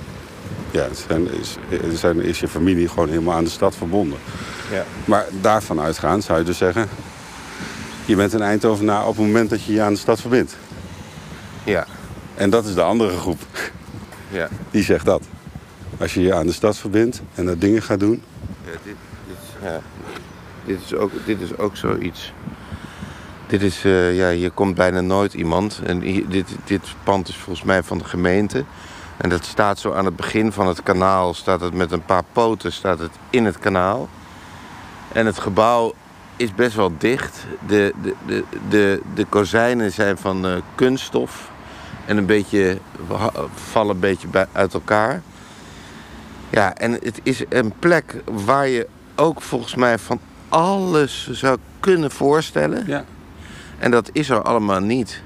ja, 0.71 0.87
zijn, 1.09 1.29
is, 1.41 1.57
zijn, 2.01 2.21
is 2.21 2.41
je 2.41 2.49
familie 2.49 2.89
gewoon 2.89 3.09
helemaal 3.09 3.35
aan 3.35 3.45
de 3.45 3.51
stad 3.51 3.77
verbonden. 3.77 4.19
Ja. 4.71 4.85
Maar 5.05 5.27
daarvan 5.41 5.81
uitgaan 5.81 6.23
zou 6.23 6.39
je 6.39 6.45
dus 6.45 6.59
zeggen... 6.59 6.89
je 8.05 8.17
bent 8.17 8.33
een 8.33 8.43
Eindhovenaar 8.43 9.07
op 9.07 9.17
het 9.17 9.27
moment 9.27 9.51
dat 9.51 9.65
je 9.65 9.73
je 9.73 9.83
aan 9.83 9.93
de 9.93 9.99
stad 9.99 10.21
verbindt. 10.21 10.57
Ja, 11.65 11.87
En 12.35 12.51
dat 12.51 12.65
is 12.65 12.75
de 12.75 12.83
andere 12.83 13.17
groep, 13.19 13.41
ja. 14.31 14.49
die 14.71 14.83
zegt 14.83 15.05
dat. 15.05 15.23
Als 15.99 16.15
je 16.15 16.21
je 16.21 16.35
aan 16.35 16.47
de 16.47 16.53
stad 16.53 16.77
verbindt 16.79 17.23
en 17.35 17.47
dat 17.47 17.61
dingen 17.61 17.83
gaat 17.83 18.01
doen... 18.01 18.23
Ja, 18.65 18.71
dit, 18.71 18.95
dit, 19.27 19.37
is- 19.43 19.63
ja. 19.69 19.81
dit, 20.65 20.79
is 20.85 20.95
ook, 20.95 21.11
dit 21.27 21.41
is 21.41 21.57
ook 21.57 21.77
zoiets. 21.77 22.33
Dit 23.47 23.63
is, 23.63 23.85
eh, 23.85 24.17
ja, 24.17 24.31
hier 24.31 24.51
komt 24.51 24.75
bijna 24.75 25.01
nooit 25.01 25.35
iemand. 25.35 25.81
En 25.85 26.01
hier- 26.01 26.29
dit, 26.29 26.47
dit 26.65 26.83
pand 27.05 27.29
is 27.29 27.37
volgens 27.37 27.65
mij 27.67 27.83
van 27.83 27.99
de 27.99 28.05
gemeente. 28.05 28.65
En 29.21 29.29
dat 29.29 29.45
staat 29.45 29.79
zo 29.79 29.93
aan 29.93 30.05
het 30.05 30.17
begin 30.17 30.53
van 30.53 30.67
het 30.67 30.83
kanaal. 30.83 31.35
Staat 31.35 31.61
het 31.61 31.75
met 31.75 31.93
een 31.93 32.05
paar 32.05 32.23
poten 32.33 32.73
staat 32.73 32.99
het 32.99 33.11
in 33.31 33.45
het 33.45 33.59
kanaal. 33.59 34.09
En 35.13 35.27
het 35.27 35.39
gebouw 35.39 35.93
is 36.37 36.55
best 36.55 36.77
wel 36.77 36.93
dicht. 36.99 37.47
De, 37.67 37.95
de, 38.03 38.15
de, 38.27 38.45
de, 38.69 39.01
de 39.15 39.25
kozijnen 39.25 39.93
zijn 39.93 40.19
van 40.19 40.47
eh, 40.47 40.57
kunststof. 40.75 41.51
En 42.07 42.17
een 42.17 42.27
beetje, 42.27 42.79
vallen 43.55 43.95
een 43.95 44.01
beetje 44.01 44.29
bij, 44.29 44.47
uit 44.53 44.75
elkaar. 44.75 45.23
Ja, 46.51 46.75
en 46.75 46.93
het 46.93 47.21
is 47.23 47.45
een 47.49 47.73
plek 47.79 48.23
waar 48.25 48.69
je 48.69 48.87
ook 49.15 49.43
volgens 49.43 49.75
mij 49.75 49.99
van 49.99 50.21
alles 50.49 51.31
zou 51.31 51.59
kunnen 51.81 52.11
voorstellen. 52.11 52.87
Ja. 52.87 53.05
En 53.79 53.91
dat 53.91 54.11
is 54.13 54.31
er 54.31 54.43
allemaal 54.43 54.81
niet. 54.81 55.23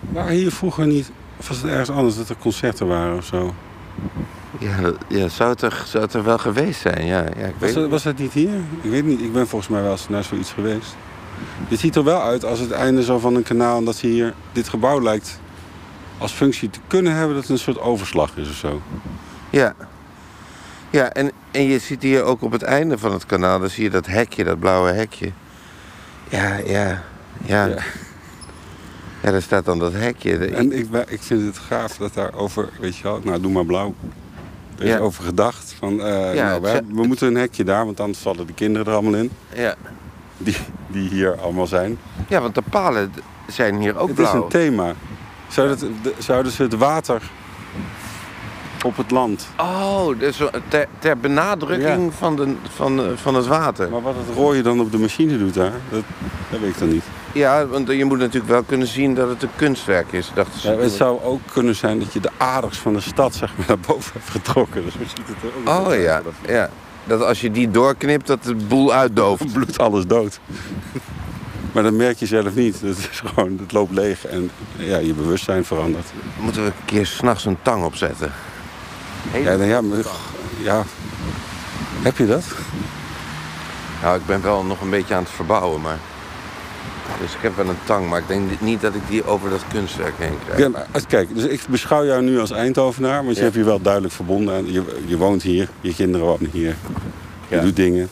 Waren 0.00 0.34
hier 0.34 0.52
vroeger 0.52 0.86
niet... 0.86 1.10
Of 1.44 1.50
was 1.50 1.62
het 1.62 1.70
ergens 1.70 1.90
anders 1.90 2.16
dat 2.16 2.28
er 2.28 2.36
concerten 2.36 2.86
waren 2.86 3.16
of 3.16 3.24
zo? 3.24 3.54
Ja, 4.58 4.92
ja 5.08 5.28
zou, 5.28 5.50
het 5.50 5.62
er, 5.62 5.82
zou 5.86 6.04
het 6.04 6.14
er 6.14 6.24
wel 6.24 6.38
geweest 6.38 6.80
zijn? 6.80 7.06
Ja, 7.06 7.18
ja 7.18 7.46
ik 7.46 7.54
Was 7.58 7.58
weet 7.58 7.74
dat, 7.74 7.82
het. 7.82 7.90
was 7.90 8.02
dat 8.02 8.18
niet 8.18 8.32
hier? 8.32 8.54
Ik 8.80 8.90
weet 8.90 9.04
niet. 9.04 9.20
Ik 9.20 9.32
ben 9.32 9.48
volgens 9.48 9.70
mij 9.70 9.82
wel 9.82 9.90
eens 9.90 10.08
naar 10.08 10.24
zoiets 10.24 10.52
geweest. 10.52 10.96
Dit 11.68 11.78
ziet 11.78 11.96
er 11.96 12.04
wel 12.04 12.22
uit 12.22 12.44
als 12.44 12.58
het 12.58 12.70
einde 12.70 13.02
zo 13.02 13.18
van 13.18 13.34
een 13.34 13.42
kanaal... 13.42 13.78
en 13.78 13.84
dat 13.84 13.96
ze 13.96 14.06
hier... 14.06 14.34
Dit 14.52 14.68
gebouw 14.68 15.02
lijkt 15.02 15.40
als 16.18 16.32
functie 16.32 16.70
te 16.70 16.78
kunnen 16.86 17.14
hebben... 17.14 17.34
dat 17.34 17.42
het 17.42 17.52
een 17.52 17.58
soort 17.58 17.80
overslag 17.80 18.36
is 18.36 18.48
of 18.48 18.56
zo. 18.56 18.82
Ja. 19.50 19.74
Ja, 20.90 21.12
en, 21.12 21.30
en 21.50 21.62
je 21.62 21.78
ziet 21.78 22.02
hier 22.02 22.22
ook 22.22 22.42
op 22.42 22.52
het 22.52 22.62
einde 22.62 22.98
van 22.98 23.12
het 23.12 23.26
kanaal... 23.26 23.58
dan 23.58 23.70
zie 23.70 23.84
je 23.84 23.90
dat 23.90 24.06
hekje, 24.06 24.44
dat 24.44 24.58
blauwe 24.58 24.90
hekje. 24.90 25.32
Ja, 26.28 26.56
ja, 26.56 27.02
ja. 27.44 27.66
Ja. 27.66 27.76
Ja, 29.24 29.30
daar 29.30 29.42
staat 29.42 29.64
dan 29.64 29.78
dat 29.78 29.92
hekje. 29.92 30.36
En 30.46 30.72
ik, 30.78 30.86
ik 31.08 31.22
vind 31.22 31.42
het 31.46 31.58
gaaf 31.58 31.96
dat 31.96 32.14
daarover... 32.14 32.68
Weet 32.80 32.96
je 32.96 33.02
wel, 33.02 33.20
nou 33.24 33.40
doe 33.40 33.52
maar 33.52 33.64
blauw. 33.64 33.94
Er 34.78 34.84
is 34.84 34.90
Ja. 34.90 34.98
over 34.98 35.24
gedacht. 35.24 35.74
Van, 35.78 36.00
eh, 36.02 36.34
Ja, 36.34 36.44
nou, 36.48 36.60
we, 36.60 36.66
het- 36.66 36.74
hebben- 36.76 36.96
we 36.96 37.06
moeten 37.06 37.26
een 37.28 37.34
hekje 37.36 37.64
daar... 37.64 37.84
want 37.84 38.00
anders 38.00 38.18
vallen 38.18 38.46
de 38.46 38.52
kinderen 38.52 38.86
er 38.86 38.92
allemaal 38.92 39.14
in. 39.14 39.30
ja. 39.54 39.74
Die, 40.38 40.56
die 40.86 41.08
hier 41.08 41.36
allemaal 41.40 41.66
zijn. 41.66 41.98
ja, 42.28 42.40
want 42.40 42.54
de 42.54 42.62
palen 42.70 43.12
zijn 43.46 43.80
hier 43.80 43.96
ook 43.96 44.08
het 44.08 44.18
is 44.18 44.30
blauw. 44.30 44.42
een 44.42 44.48
thema. 44.48 44.92
Zou 45.48 45.68
dat, 45.68 45.78
de- 45.78 46.14
zouden 46.18 46.52
ze 46.52 46.62
het 46.62 46.74
water 46.74 47.22
op 48.84 48.96
het 48.96 49.10
land... 49.10 49.46
Oh, 49.60 50.18
dus 50.18 50.40
ter, 50.68 50.86
ter 50.98 51.18
benadrukking 51.18 52.14
van, 52.14 52.36
de, 52.36 52.54
van, 52.74 53.00
van 53.14 53.34
het 53.34 53.46
water. 53.46 53.90
Maar 53.90 54.02
wat 54.02 54.14
het 54.26 54.36
rooien 54.36 54.64
dan 54.64 54.80
op 54.80 54.90
de 54.92 54.98
machine 54.98 55.38
doet 55.38 55.54
daar, 55.54 55.72
dat, 55.90 56.02
dat 56.50 56.60
weet 56.60 56.70
ik 56.70 56.78
dan 56.78 56.88
niet. 56.88 57.04
Ja, 57.34 57.66
want 57.66 57.88
je 57.88 58.04
moet 58.04 58.18
natuurlijk 58.18 58.52
wel 58.52 58.62
kunnen 58.62 58.86
zien 58.86 59.14
dat 59.14 59.28
het 59.28 59.42
een 59.42 59.56
kunstwerk 59.56 60.12
is. 60.12 60.30
Dachten 60.34 60.60
ze. 60.60 60.70
Ja, 60.70 60.78
het 60.78 60.92
zou 60.92 61.22
ook 61.22 61.40
kunnen 61.52 61.74
zijn 61.74 61.98
dat 61.98 62.12
je 62.12 62.20
de 62.20 62.30
aders 62.36 62.78
van 62.78 62.92
de 62.92 63.00
stad 63.00 63.34
zeg 63.34 63.56
maar, 63.56 63.66
naar 63.76 63.78
boven 63.86 64.12
hebt 64.12 64.30
getrokken. 64.30 64.84
Dus 64.84 64.92
zo 64.92 64.98
ziet 64.98 65.26
het 65.26 65.36
er 65.42 65.72
ook 65.72 65.86
Oh 65.86 66.00
ja, 66.00 66.22
ja. 66.46 66.70
Dat 67.04 67.22
als 67.22 67.40
je 67.40 67.50
die 67.50 67.70
doorknipt, 67.70 68.26
dat 68.26 68.42
de 68.42 68.54
boel 68.54 68.92
uitdooft. 68.92 69.52
Bloed 69.52 69.78
alles 69.78 70.06
dood. 70.06 70.40
Maar 71.72 71.82
dat 71.82 71.92
merk 71.92 72.18
je 72.18 72.26
zelf 72.26 72.54
niet. 72.54 72.80
Het, 72.80 72.98
is 73.10 73.22
gewoon, 73.24 73.58
het 73.60 73.72
loopt 73.72 73.92
leeg 73.92 74.26
en 74.26 74.50
ja, 74.76 74.98
je 74.98 75.14
bewustzijn 75.14 75.64
verandert. 75.64 76.06
Moeten 76.40 76.62
we 76.62 76.68
een 76.68 76.84
keer 76.84 77.06
s'nachts 77.06 77.44
een 77.44 77.58
tang 77.62 77.84
opzetten? 77.84 78.32
Ja, 79.32 79.56
dan, 79.56 79.66
ja, 79.66 79.80
maar, 79.80 79.98
ja, 80.62 80.82
heb 82.02 82.16
je 82.16 82.26
dat? 82.26 82.44
Nou, 84.02 84.18
ik 84.18 84.26
ben 84.26 84.42
wel 84.42 84.64
nog 84.64 84.80
een 84.80 84.90
beetje 84.90 85.14
aan 85.14 85.22
het 85.22 85.32
verbouwen, 85.32 85.80
maar... 85.80 85.98
Dus 87.20 87.34
ik 87.34 87.40
heb 87.40 87.56
wel 87.56 87.68
een 87.68 87.76
tang, 87.84 88.08
maar 88.08 88.18
ik 88.20 88.28
denk 88.28 88.60
niet 88.60 88.80
dat 88.80 88.94
ik 88.94 89.00
die 89.08 89.24
over 89.26 89.50
dat 89.50 89.64
kunstwerk 89.72 90.14
heen 90.18 90.38
krijg. 90.46 90.58
Ja, 90.58 90.86
kijk, 91.08 91.34
dus 91.34 91.44
ik 91.44 91.60
beschouw 91.68 92.04
jou 92.04 92.22
nu 92.22 92.38
als 92.38 92.50
Eindhovenaar, 92.50 93.22
want 93.24 93.28
je 93.34 93.36
Ja. 93.36 93.42
hebt 93.42 93.54
je 93.54 93.64
wel 93.64 93.80
duidelijk 93.80 94.14
verbonden. 94.14 94.54
aan- 94.54 94.72
Je, 94.72 94.82
je 95.06 95.16
woont 95.16 95.42
hier, 95.42 95.68
je 95.80 95.94
kinderen 95.94 96.26
wonen 96.26 96.50
hier, 96.52 96.76
je 97.48 97.56
Ja. 97.56 97.62
doet 97.62 97.76
dingen. 97.76 98.08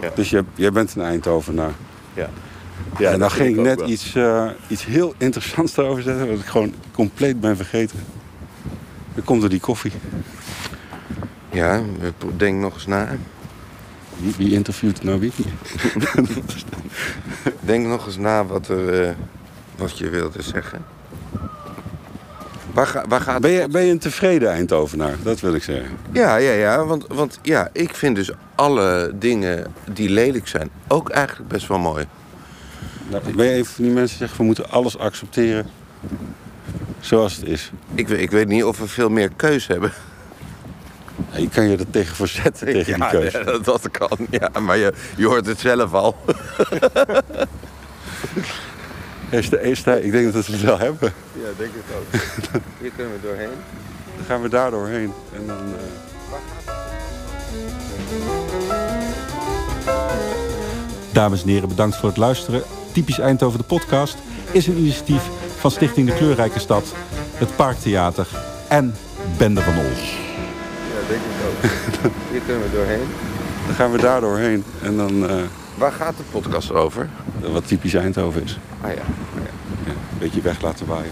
Ja. 0.00 0.10
Dus 0.14 0.30
je, 0.30 0.44
jij 0.54 0.72
bent 0.72 0.94
een 0.94 1.02
Eindhovenaar. 1.02 1.72
Ja. 2.98 3.10
en 3.12 3.18
dan 3.18 3.30
ging 3.30 3.56
ik 3.56 3.62
net 3.62 3.80
iets, 3.80 4.14
eh, 4.14 4.48
iets 4.68 4.84
heel 4.84 5.14
interessants 5.18 5.76
erover 5.78 6.02
zeggen, 6.02 6.28
wat 6.28 6.38
ik 6.38 6.44
gewoon 6.46 6.74
compleet 6.92 7.40
ben 7.40 7.56
vergeten. 7.56 7.98
Dan 9.14 9.24
komt 9.24 9.42
er 9.42 9.48
die 9.48 9.60
koffie. 9.60 9.92
Ja, 11.52 11.80
denk 12.36 12.60
nog 12.60 12.74
eens 12.74 12.86
na. 12.86 13.08
Wie, 14.20 14.34
wie 14.36 14.52
interviewt 14.52 15.02
nou 15.02 15.20
wie? 15.20 15.32
Denk 17.60 17.86
nog 17.86 18.06
eens 18.06 18.16
na 18.16 18.44
wat, 18.46 18.68
er, 18.68 19.02
eh, 19.08 19.14
wat 19.76 19.98
je 19.98 20.08
wilde 20.08 20.42
zeggen. 20.42 20.84
Waar, 22.72 22.86
ga, 22.86 23.04
waar 23.08 23.20
gaat 23.20 23.40
Ben 23.40 23.50
je, 23.50 23.68
ben 23.68 23.84
je 23.84 23.90
een 23.90 23.98
tevreden 23.98 24.50
Eindhovenaar? 24.50 25.14
Dat 25.22 25.40
wil 25.40 25.54
ik 25.54 25.62
zeggen. 25.62 25.96
Ja, 26.12 26.36
ja, 26.36 26.52
ja. 26.52 26.84
Want, 26.84 27.06
want 27.08 27.38
ja, 27.42 27.68
ik 27.72 27.94
vind 27.94 28.16
dus 28.16 28.30
alle 28.54 29.12
dingen 29.14 29.72
die 29.92 30.08
lelijk 30.10 30.48
zijn 30.48 30.70
ook 30.88 31.08
eigenlijk 31.10 31.48
best 31.48 31.66
wel 31.66 31.78
mooi. 31.78 32.04
Nou, 33.08 33.34
ben 33.34 33.46
je 33.46 33.52
even 33.52 33.72
van 33.74 33.84
die 33.84 33.92
mensen 33.92 34.08
die 34.18 34.26
zeggen, 34.26 34.38
we 34.38 34.44
moeten 34.44 34.70
alles 34.70 34.98
accepteren 34.98 35.66
zoals 37.00 37.36
het 37.36 37.44
is. 37.48 37.70
Ik, 37.94 38.08
weet- 38.08 38.20
ik 38.20 38.30
weet 38.30 38.48
niet 38.48 38.64
of 38.64 38.78
we 38.78 38.86
veel 38.88 39.08
meer 39.10 39.30
keus 39.36 39.66
hebben. 39.66 39.92
Ja, 41.36 41.42
je 41.42 41.48
kan 41.48 41.68
je 41.68 41.76
er 41.76 41.90
tegen 41.90 42.16
verzetten, 42.16 42.66
tegen 42.72 42.94
die 42.94 43.08
keuze. 43.08 43.38
Ja, 43.38 43.44
dat, 43.44 43.64
dat 43.64 43.90
kan. 43.90 44.26
Ja, 44.30 44.50
maar 44.60 44.76
je, 44.76 44.92
je 45.16 45.26
hoort 45.26 45.46
het 45.46 45.60
zelf 45.60 45.92
al. 45.92 46.16
Is 49.30 49.50
de 49.50 49.62
eerste, 49.62 50.04
ik 50.04 50.12
denk 50.12 50.32
dat 50.32 50.46
we 50.46 50.52
het 50.52 50.62
wel 50.62 50.78
hebben. 50.78 51.12
Ja, 51.32 51.48
denk 51.56 51.70
ik 51.74 51.82
ook. 51.96 52.20
Hier 52.80 52.90
kunnen 52.96 53.12
we 53.12 53.18
doorheen. 53.22 53.50
Dan 54.16 54.26
gaan 54.26 54.42
we 54.42 54.48
daar 54.48 54.70
doorheen. 54.70 55.12
En 55.34 55.46
dan, 55.46 55.56
eh, 55.56 55.82
Dames 61.12 61.42
en 61.42 61.48
heren, 61.48 61.68
bedankt 61.68 61.96
voor 61.96 62.08
het 62.08 62.18
luisteren. 62.18 62.62
Typisch 62.92 63.18
Eindhoven 63.18 63.58
de 63.58 63.64
podcast 63.64 64.16
is 64.50 64.66
een 64.66 64.76
initiatief 64.78 65.22
van 65.58 65.70
Stichting 65.70 66.08
de 66.08 66.14
Kleurrijke 66.14 66.58
Stad, 66.58 66.94
het 67.34 67.56
Parktheater 67.56 68.28
en 68.68 68.94
Bende 69.38 69.60
van 69.60 69.74
Ols. 69.78 70.25
Ja, 71.06 71.12
denk 71.12 71.20
ik 71.22 71.46
ook. 71.46 71.70
Hier 72.30 72.40
kunnen 72.40 72.62
we 72.62 72.76
doorheen. 72.76 73.06
Dan 73.66 73.74
gaan 73.74 73.92
we 73.92 73.98
daar 73.98 74.20
doorheen 74.20 74.64
en 74.82 74.96
dan 74.96 75.22
uh, 75.30 75.42
Waar 75.74 75.92
gaat 75.92 76.16
de 76.16 76.22
podcast 76.30 76.72
over? 76.72 77.08
wat 77.52 77.66
typisch 77.66 77.94
Eindhoven 77.94 78.42
is. 78.44 78.58
Ah 78.80 78.90
ja. 78.90 78.96
Ja, 78.96 79.90
een 79.90 80.18
beetje 80.18 80.40
weg 80.40 80.60
laten 80.62 80.86
waaien. 80.86 81.10